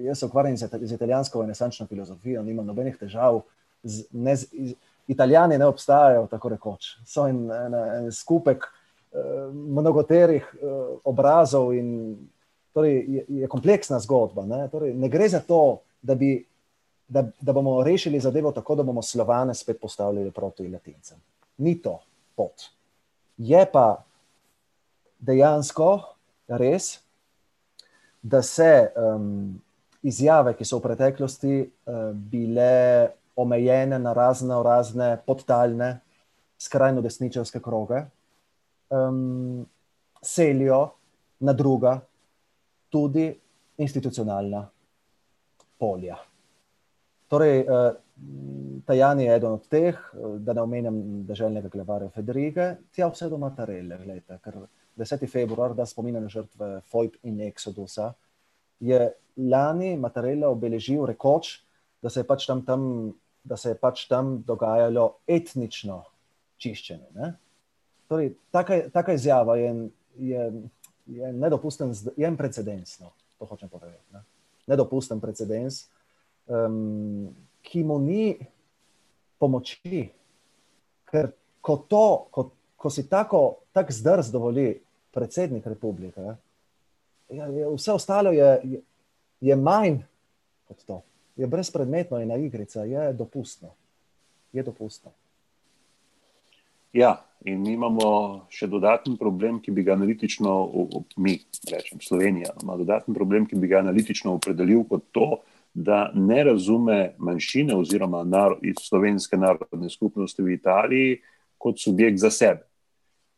[0.02, 3.44] Jaz se ukvarjam z italijansko renesančno filozofijo, nimam nobenih težav
[3.84, 4.74] z, ne, z,
[5.06, 6.96] Italijani ne obstajajo, tako rekoč.
[7.06, 12.16] So en, en, en skupek uh, mnogoterih uh, obrazov, in
[12.74, 14.46] torej, je, je kompleksna zgodba.
[14.46, 16.34] Ne, torej, ne gre za to, da, bi,
[17.08, 21.18] da, da bomo rešili zadevo tako, da bomo slovane spet postavili proti latincem.
[21.58, 22.00] Ni to
[22.36, 22.68] pot.
[23.36, 24.02] Je pa
[25.18, 25.90] dejansko
[26.48, 26.98] res,
[28.22, 29.54] da se um,
[30.02, 36.00] izjave, ki so v preteklosti uh, bile omejene na razne, razne podtaljne,
[36.58, 38.02] skrajno desničarske kroge,
[38.90, 39.66] um,
[40.22, 40.88] selijo
[41.40, 42.00] na druga,
[42.88, 43.28] tudi
[43.76, 44.68] institucionalna
[45.78, 46.16] polja.
[47.28, 47.92] Torej, uh,
[48.84, 49.98] Tajani je eden od teh,
[50.38, 54.56] da ne omenjam državnega glavarja Federike, tja vse do Matarele, gledajte, ker
[54.96, 55.26] 10.
[55.28, 58.14] februar, da spominja na žrtve Fojb in Exodusa,
[58.80, 61.58] je lani Matarele obeležil rekoč,
[62.02, 63.12] da se je pač tam, tam
[63.46, 66.00] da se je pač tam dogajalo etnično
[66.58, 67.30] čiščenje.
[68.10, 69.70] Torej, taka, taka izjava je,
[70.18, 70.46] je,
[71.06, 72.98] je nedopusten, je en precedens.
[73.02, 74.02] No, to hočem povedati.
[74.14, 74.24] Ne?
[74.66, 75.84] Nedopusten precedens,
[76.50, 77.28] um,
[77.62, 78.34] ki mu ni
[79.38, 80.08] pomoči.
[81.06, 81.30] Ker
[81.62, 84.72] ko, to, ko, ko si tako tak zdrs dovoli
[85.14, 86.34] predsednik republike,
[87.30, 88.80] ja, je, vse ostalo je, je,
[89.40, 90.00] je manj
[90.66, 90.98] kot to
[91.36, 93.74] je brezpredmetno in na igrica, je dopustno.
[94.52, 95.10] Je dopustno.
[96.92, 100.52] Ja, in mi imamo še dodaten problem, ki bi ga analitično,
[101.20, 101.34] mi,
[101.68, 105.42] rečem, Slovenija, ima dodaten problem, ki bi ga analitično opredelil kot to,
[105.76, 111.18] da ne razume manjšine oziroma narod, slovenske narodne skupnosti v Italiji
[111.60, 112.64] kot subjekt za sebe.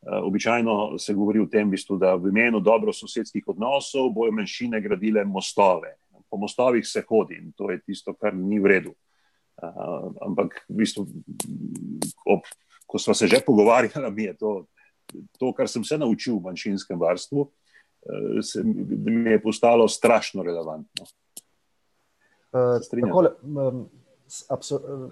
[0.06, 4.80] Eh, običajno se govori o tem, bistvu, da v imenu dobro sosedskih odnosov bojo manjšine
[4.80, 5.96] gradile mostove,
[6.30, 8.94] po mostovih se hodi in to je tisto, kar ni v redu.
[9.58, 11.06] Uh, ampak, v bistvu,
[12.26, 12.46] ob,
[12.86, 14.52] ko smo se že pogovarjali, mi je to,
[15.38, 21.08] to, kar sem se naučil v manjšinskem varstvu, uh, se, mi je postalo strašno relevantno.
[22.50, 23.30] Takole,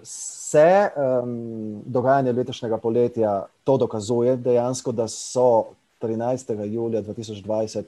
[0.03, 6.53] se um, dogajanje letošnjega poletja to dokazuje dejansko, da so 13.
[6.65, 7.83] julija 2020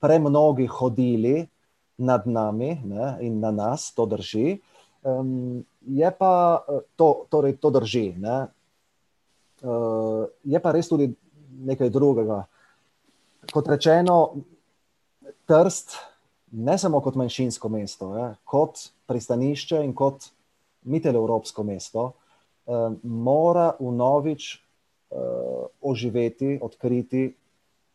[0.00, 1.46] premnogi hodili
[2.00, 4.58] nad nami ne, in na nas, to drži.
[5.04, 6.64] Um, je pa
[6.96, 8.16] to, torej to drži.
[8.20, 8.48] Ne.
[9.60, 11.10] Uh, je pa res tudi
[11.64, 12.44] nekaj drugega.
[13.52, 14.40] Kot rečeno,
[15.50, 15.96] Trst,
[16.52, 18.78] ne samo kot manjšinsko mesto, je, kot
[19.10, 20.30] pristanišče in kot
[20.86, 27.28] mittelevropsko mesto, uh, mora v novič uh, oživeti, odkriti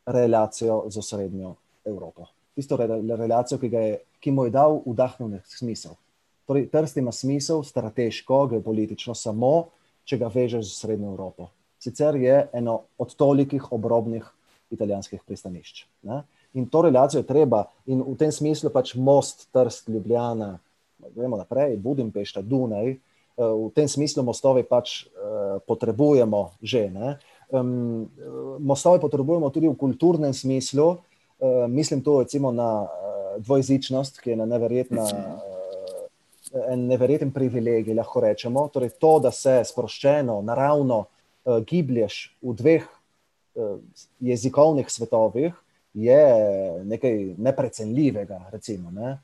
[0.06, 2.28] relacijo z osrednjo Evropo.
[2.56, 5.98] Tisto re, relacijo, ki, je, ki mu je dal vdahnjen smisel.
[6.46, 9.68] Torej, Trst ima smisel strateško, geopolitično, samo
[10.06, 11.50] če ga vežeš z srednjo Evropo.
[11.82, 14.26] Sicer je eno od tolikih obrobnih
[14.74, 15.86] italijanskih pristanišč.
[16.06, 16.22] Ne?
[16.56, 20.56] In to relacijo je treba, in v tem smislu pač most, Trst, Ljubljana,
[21.16, 23.00] gremo naprej, Budimpešta, Dunaj, eh,
[23.38, 26.88] v tem smislu mostovi pač uh, potrebujemo že.
[27.52, 28.08] Um,
[28.60, 31.15] mostove potrebujemo tudi v kulturnem smislu, uh,
[31.68, 35.04] mislim tu recimo na uh, dvojezičnost, ki je na neverjetna.
[35.04, 35.52] Uh,
[36.56, 38.68] En neverjeten privilegij, lahko rečemo.
[38.72, 43.74] Torej, to, da se sproščeno, naravno uh, giblješ v dveh uh,
[44.24, 45.58] jezikovnih svetovih,
[45.94, 46.22] je
[46.86, 48.40] nekaj neprecenljivega.
[48.54, 49.18] Recimo, ne?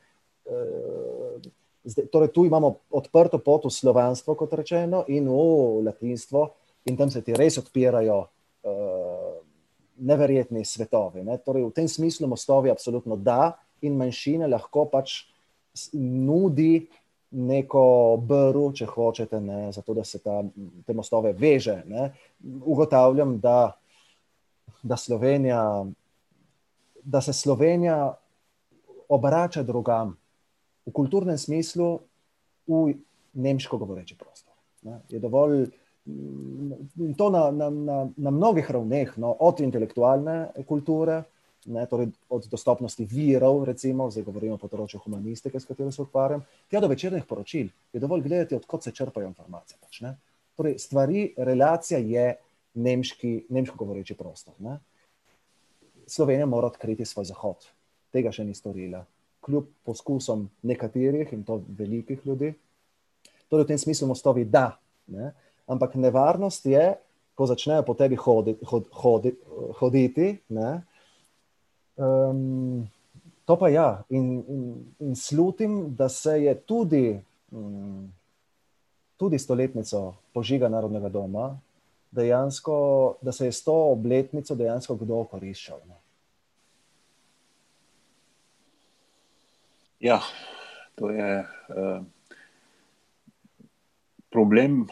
[0.49, 1.39] uh,
[1.83, 6.49] zdaj, torej, tu imamo odprto pot v slovanstvo, kot rečeno, in v latinstvo,
[6.91, 9.00] in tam se ti res odpirajo uh,
[10.01, 11.23] neverjetni svetovi.
[11.23, 11.37] Ne?
[11.45, 15.23] Torej, v tem smislu mostovi absolutno da, in manjšine lahko pač
[15.93, 16.87] nudi
[17.31, 17.83] neko
[18.27, 19.71] brv, če hočete, ne?
[19.71, 20.41] zato da se ta,
[20.85, 21.79] te mostove veže.
[21.87, 22.09] Ne?
[22.43, 23.71] Ugotavljam, da,
[24.83, 25.61] da, Slovenija,
[27.03, 28.13] da se Slovenija
[29.11, 30.15] obrača drugam
[30.85, 31.99] v kulturnem smislu
[32.67, 32.97] v
[33.33, 34.53] nemško govoreči prostor.
[34.81, 34.99] Ne?
[35.09, 35.69] Je dovolj
[37.17, 41.23] to na, na, na, na mnogih ravneh, no, od intelektualne kulture,
[41.65, 46.41] ne, torej od dostopnosti virov, recimo, zdaj govorimo o področju humanistike, s katero se ukvarjam,
[46.71, 49.77] tja do večernih poročil, je dovolj gledati, odkot se črpajo informacije.
[49.81, 50.01] Pač,
[50.57, 52.33] torej, stvari, relacija je
[52.81, 54.55] nemški, nemško govoreči prostor.
[54.63, 54.79] Ne.
[56.09, 57.67] Slovenija mora odkriti svoj zahod.
[58.11, 59.03] Tega še ni storila.
[59.45, 62.51] Kljub poskusom nekaterih in to velikih ljudi,
[63.49, 64.73] torej v tem smislu mostovi da.
[65.11, 65.31] Ne
[65.71, 66.95] ampak nevarnost je,
[67.35, 69.31] ko začnejo po tebi hodi, hod, hodi,
[69.79, 70.35] hoditi.
[71.95, 72.87] Um,
[73.47, 74.63] to pa ja, in, in,
[74.99, 77.15] in slutim, da se je tudi,
[77.51, 78.11] um,
[79.17, 81.55] tudi stoletnico požiga Narodnega doma,
[82.11, 82.77] dejansko,
[83.21, 85.79] da se je s to obletnico dejansko kdo okoriščal.
[85.87, 85.97] Ne?
[90.01, 90.19] Ja,
[90.99, 92.03] to je uh,
[94.29, 94.87] problem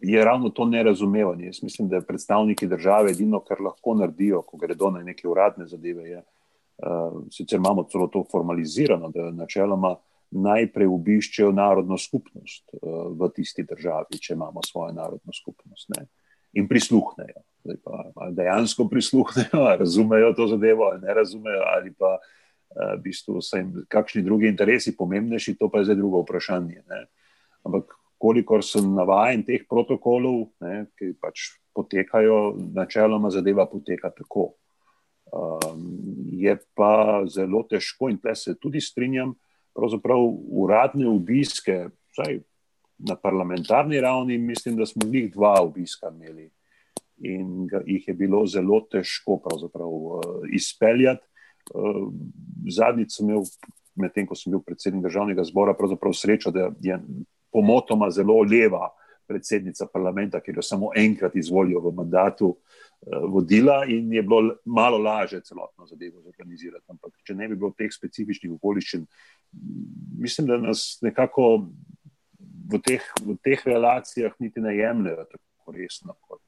[0.00, 1.46] je ravno to nerazumevanje.
[1.46, 6.08] Jaz mislim, da predstavniki države edino, kar lahko naredijo, ko gredo na neke uradne zadeve,
[6.10, 6.22] je,
[6.78, 9.96] uh, sicer imamo celo to formalizirano, da načeloma
[10.30, 15.88] najprej obiščejo narodno skupnost uh, v tisti državi, če imamo svojo narodno skupnost.
[15.96, 16.06] Ne?
[16.52, 17.42] In prisluhnejo.
[17.84, 22.34] Pa, dejansko prisluhnejo, razumejo to zadevo, ali ne razumejo, ali pa uh,
[22.96, 26.82] v bistvu so jim kakšni drugi interesi pomembnejši, to pa je zdaj drugo vprašanje.
[26.86, 27.06] Ne?
[27.66, 34.54] Ampak kolikor sem navaden teh protokolov, ne, ki pač potekajo, načeloma zadeva poteka tako.
[35.26, 35.82] Um,
[36.32, 39.34] je pa zelo težko, in tukaj se tudi strinjam,
[39.76, 40.22] pravzaprav
[40.62, 42.40] uradne obiske, vsaj
[42.98, 46.50] na parlamentarni ravni, mislim, da smo njih dva obiska imeli
[47.18, 50.20] in jih je bilo zelo težko uh,
[50.52, 51.24] izpeljati.
[51.74, 52.12] Uh,
[52.70, 53.42] zadnjič sem imel,
[53.96, 56.98] medtem ko sem bil predsednik državnega zbora, pravzaprav srečo, da je
[57.56, 58.90] pomotoma zelo leva
[59.26, 64.98] predsednica parlamenta, ki jo samo enkrat izvolijo v mandatu, eh, vodila in je bilo malo
[64.98, 66.84] lažje celotno zadevo zorganizirati.
[66.88, 69.06] Ampak, če ne bi bilo teh specifičnih okoliščin,
[70.18, 71.66] mislim, da nas nekako
[72.72, 76.40] v teh, v teh relacijah niti ne jemljajo tako resno, kot,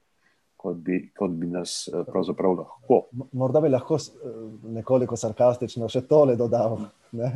[0.55, 3.03] kot, bi, kot bi nas eh, pravzaprav lahko.
[3.33, 4.41] Morda bi lahko eh,
[4.79, 6.79] nekoliko sarkastično še tole dodal.
[7.11, 7.31] Ne?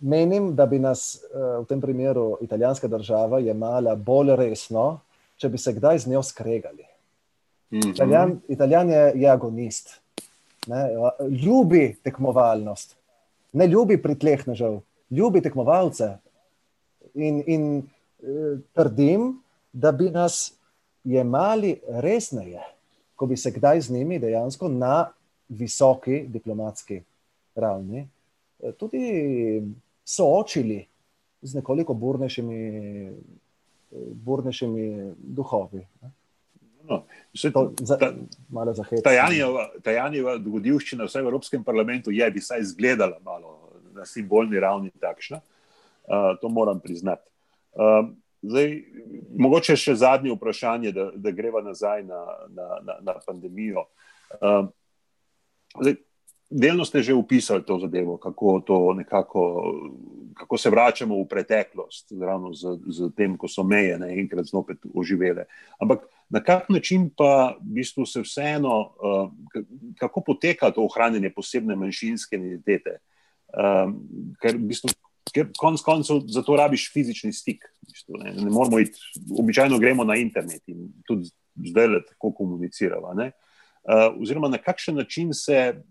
[0.00, 5.00] Menim, da bi nas eh, v tem primeru italijanska država jemala bolj resno,
[5.36, 6.86] če bi se kdaj z njo skregali.
[7.72, 7.90] Mhm.
[7.90, 10.00] Italijan, Italijan je, je agonist,
[10.66, 10.88] ne?
[11.44, 12.96] ljubi tekmovalnost,
[13.52, 14.80] ne ljubi pritlehnežev,
[15.10, 16.16] ljubi tekmovalce.
[17.14, 19.32] In, in eh, trdim,
[19.72, 20.54] da bi nas
[21.04, 22.62] jemali resneje,
[23.14, 25.08] ko bi se kdaj z njimi dejansko na
[25.48, 27.02] visoki diplomatski
[27.54, 28.08] ravni
[28.72, 29.62] tudi
[30.04, 30.84] soočili
[31.42, 32.60] z nekoliko burnejšimi,
[34.24, 35.86] burnejšimi duhovi.
[36.88, 37.04] No,
[39.84, 45.40] Tajanjeva dogodivščina vsaj v Evropskem parlamentu je bi saj izgledala malo na simbolni ravni takšna.
[46.04, 47.24] Uh, to moram priznati.
[47.72, 48.10] Uh,
[48.44, 48.74] zdaj,
[49.40, 52.20] mogoče še zadnje vprašanje, da, da greva nazaj na,
[52.52, 53.86] na, na, na pandemijo.
[54.36, 54.68] Uh,
[55.80, 55.96] zdaj,
[56.54, 59.42] delno ste že upisali to zadevo, kako, to nekako,
[60.34, 65.48] kako se vračamo v preteklost, ravno z, z tem, ko so meje naenkrat zopet oživele.
[65.82, 69.30] Ampak na kak način pa v bistvu se vseeno, uh,
[69.98, 73.00] kako poteka to ohranjanje posebne manjšinske identitete?
[73.50, 73.90] Uh,
[74.38, 74.94] ker v bistvu.
[75.34, 77.64] Ker konec koncev za to rabiš fizični stik.
[77.82, 78.34] V bistvu, ne.
[78.38, 79.00] Ne moramo iti,
[79.34, 81.32] običajno gremo na internet in tudi
[81.70, 83.10] zdaj le tako komuniciramo.
[83.10, 85.82] Uh, oziroma, na kakšen način se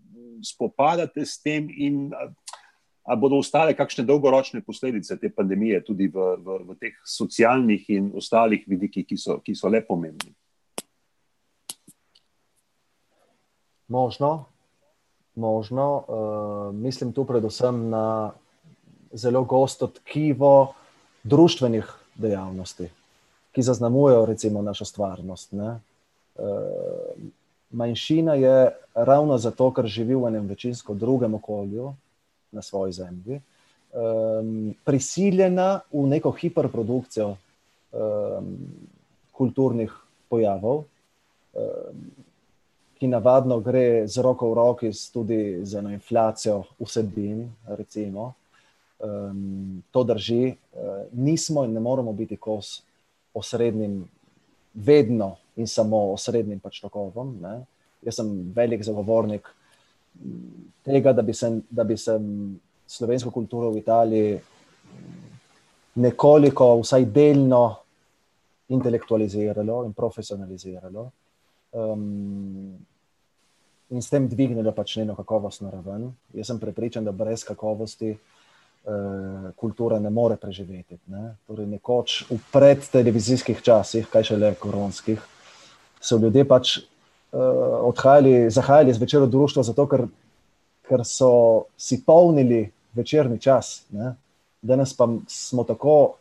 [0.44, 2.10] spopadate s tem, in
[3.04, 8.08] ali bodo ostale kakšne dolgoročne posledice te pandemije, tudi v, v, v teh socialnih in
[8.16, 10.32] ostalih vidikih, ki so, ki so le pomembni?
[13.92, 14.46] Možno,
[15.36, 15.86] možno.
[16.08, 18.32] Uh, mislim tu predvsem na
[19.12, 20.72] zelo gosto tkivo
[21.22, 21.84] družbenih
[22.14, 22.88] dejavnosti,
[23.52, 25.52] ki zaznamujejo recimo našo stvarnost.
[25.52, 25.76] Uh,
[27.74, 28.56] manjšina je
[28.94, 31.92] ravno zato, ker živi v enem večinsko drugem okolju,
[32.54, 33.40] na svoji zemlji,
[33.92, 38.54] um, prisiljena v neko hiperprodukcijo um,
[39.32, 39.92] kulturnih
[40.28, 42.06] pojavov, um,
[42.94, 47.48] ki navadno gre z roko v roki tudi z eno inflacijo vsebin.
[47.66, 48.32] Recimo.
[48.98, 52.82] Um, to drži, uh, nismo in ne moremo biti kos
[53.34, 54.04] osrednjim,
[54.74, 57.36] vedno in samo osrednjim pač tokovom.
[57.42, 57.58] Ne?
[58.04, 59.48] Jaz sem velik zagovornik
[60.84, 62.18] tega, da bi, se, da bi se
[62.86, 64.40] slovensko kulturo v Italiji
[65.94, 67.64] nekoliko, vsaj delno,
[68.74, 71.10] intelektualiziralo in profesionaliziralo.
[71.74, 72.76] Um,
[73.90, 76.08] in s tem dvignilo pač njeno kakovostno raven.
[76.34, 80.98] Jaz sem prepričan, da brez kakovosti uh, kultura ne more preživeti.
[81.06, 81.34] Ne?
[81.46, 85.22] Torej, nekoč v predtelevizijskih časih, kaj še le koronskih,
[86.04, 86.84] so ljudje pač uh,
[87.88, 90.06] odhajali, zahajali zvečer v društvo, zato ker,
[90.88, 91.30] ker so
[91.80, 93.86] si polnili večerni čas.
[93.90, 94.14] Ne?
[94.62, 96.16] Danes pa smo tako,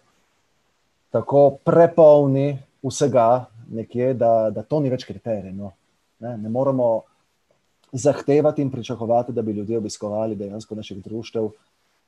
[1.11, 5.53] tako prepolni vsega, nekje, da, da to ni več kriterij.
[5.55, 5.73] No?
[6.23, 6.37] Ne?
[6.37, 7.03] ne moremo
[7.93, 11.51] zahtevati in pričakovati, da bi ljudje obiskovali dejansko naših društev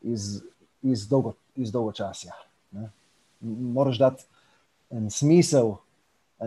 [0.01, 0.41] iz,
[0.81, 2.33] iz, dolgo, iz dolgočasja.
[2.71, 2.89] Ne?
[3.41, 4.25] Moraš dati
[4.89, 5.75] en smisel,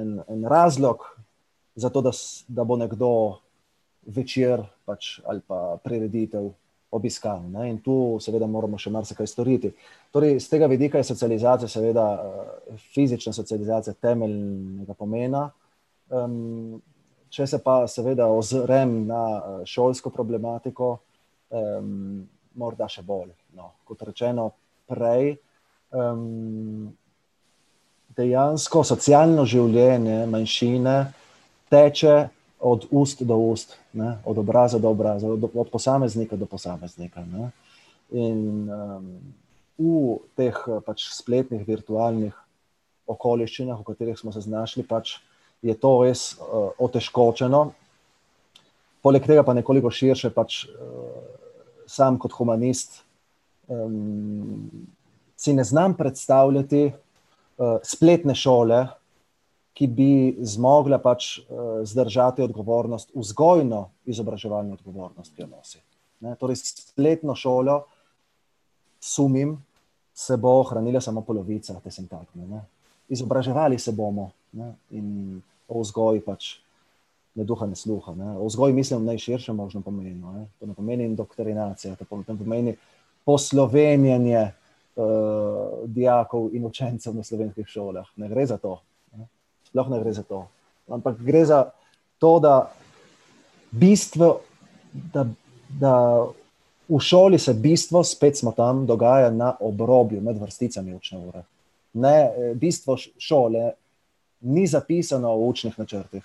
[0.01, 1.05] en, en razlog,
[1.79, 2.13] zato, da,
[2.49, 3.11] da bo nekdo
[4.09, 6.49] večer pač, ali pa prireditev
[6.91, 7.43] obiskal.
[7.51, 7.69] Ne?
[7.71, 9.73] In tu, seveda, moramo še marsikaj storiti.
[10.15, 15.49] Torej, z tega vidika je socializacija, seveda, eh, fizična socializacija temeljnega pomena.
[16.09, 16.81] Um,
[17.29, 20.95] če se pa, seveda, ozrem na eh, šolsko problematiko,
[21.53, 22.25] um,
[22.57, 23.35] morda še bolj.
[23.59, 24.51] No, kot rečeno
[24.89, 25.37] prej.
[25.93, 26.89] Um,
[28.19, 30.97] dejansko socialno življenje manjšine
[31.71, 32.17] teče
[32.59, 34.17] od ust do ust, ne?
[34.27, 37.23] od obraza do obraza, od, od posameznika do posameznika.
[37.23, 37.51] Ne?
[38.19, 39.09] In um,
[39.79, 40.57] v teh
[40.87, 42.35] pač, spletnih, virtualnih
[43.09, 45.19] okoliščinah, v katerih smo se znašli, pač,
[45.63, 47.69] je to res uh, otežkočeno.
[49.03, 51.15] Poleg tega pa nekoliko širše, pač, uh,
[51.89, 53.05] sam kot humanist,
[53.71, 54.67] um,
[55.39, 56.89] si ne znam predstavljati
[57.83, 58.87] spletne šole,
[59.79, 65.79] ki bi zmogla pač uh, zdržati odgovornost, vzgojno izobraževalno odgovornost, ki jo nosi.
[66.27, 66.35] Ne?
[66.39, 67.85] Torej, spletno šolo,
[69.01, 69.55] sumim,
[70.19, 72.65] se bo ohranila samo polovica te sintakme.
[73.09, 74.73] Izobraževali se bomo ne?
[74.91, 75.39] in
[75.69, 76.57] o vzgoji pač
[77.39, 78.15] ne duha, ne sluha.
[78.19, 78.33] Ne?
[78.35, 80.33] O vzgoji mislim v najširšem možnem pomenu.
[80.35, 80.47] Ne?
[80.59, 82.75] To ne pomeni indoktrinacija, to pomeni
[83.25, 84.49] poslovenjenje
[84.99, 88.07] uh, dijakov in učencev na slovenskih šolah.
[88.17, 88.81] Ne gre za to
[89.69, 90.47] sploh ne gre za to.
[90.89, 91.71] Ampak gre za
[92.19, 92.71] to, da,
[93.71, 94.41] bistvo,
[94.93, 95.27] da,
[95.69, 96.25] da
[96.89, 101.45] v šoli se bistvo, spet smo tam, dogaja na obrobju, med vrsticami učne ure.
[101.93, 103.73] Ne, bistvo šole
[104.41, 106.25] ni zapisano v učnih načrtih.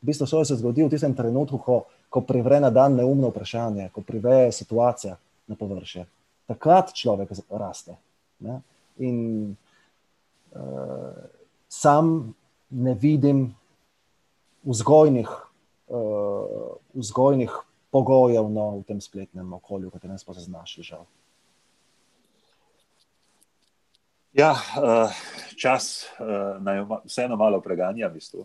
[0.00, 4.02] Bistvo šole se zgodi v tistem trenutku, ko, ko privre na dan neumno vprašanje, ko
[4.02, 5.16] privre situacija
[5.46, 6.06] na površje.
[6.50, 7.94] Takrat človek raste.
[8.40, 8.60] Ne?
[8.98, 9.18] In
[10.52, 11.14] uh,
[11.68, 12.34] sam
[12.70, 13.54] ne vidim
[14.62, 15.30] vzgojnih,
[15.88, 17.50] uh, vzgojnih
[17.90, 20.84] pogojev no, v tem spletnem okolju, v katerem smo se znašli.
[20.86, 21.04] Žal.
[24.30, 24.54] Ja,
[25.58, 26.06] čas
[26.62, 28.44] naj vseeno malo preganja, v bistvu.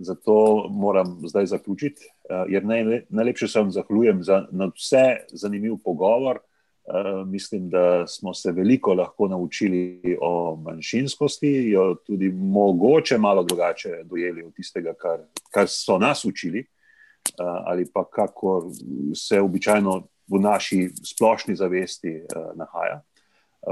[0.00, 2.08] Zato moram zdaj zaključiti,
[2.48, 2.64] jer
[3.08, 6.40] najlepše se vam zahvaljujem za vse zanimiv pogovor.
[6.84, 13.88] Uh, mislim, da smo se veliko lahko naučili o manjšinskosti, jo tudi mogoče malo drugače
[14.04, 15.18] dojeli od tistega, kar,
[15.50, 18.70] kar so nas učili, uh, ali pa kako
[19.14, 23.00] se običajno v naši splošni zavesti uh, nahaja.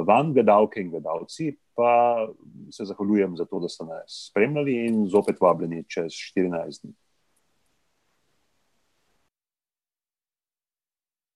[0.06, 2.16] Vam, gledalke in gledalci, pa
[2.70, 6.94] se zahvaljujem za to, da ste nas spremljali in zopet vabljeni čez 14 dni.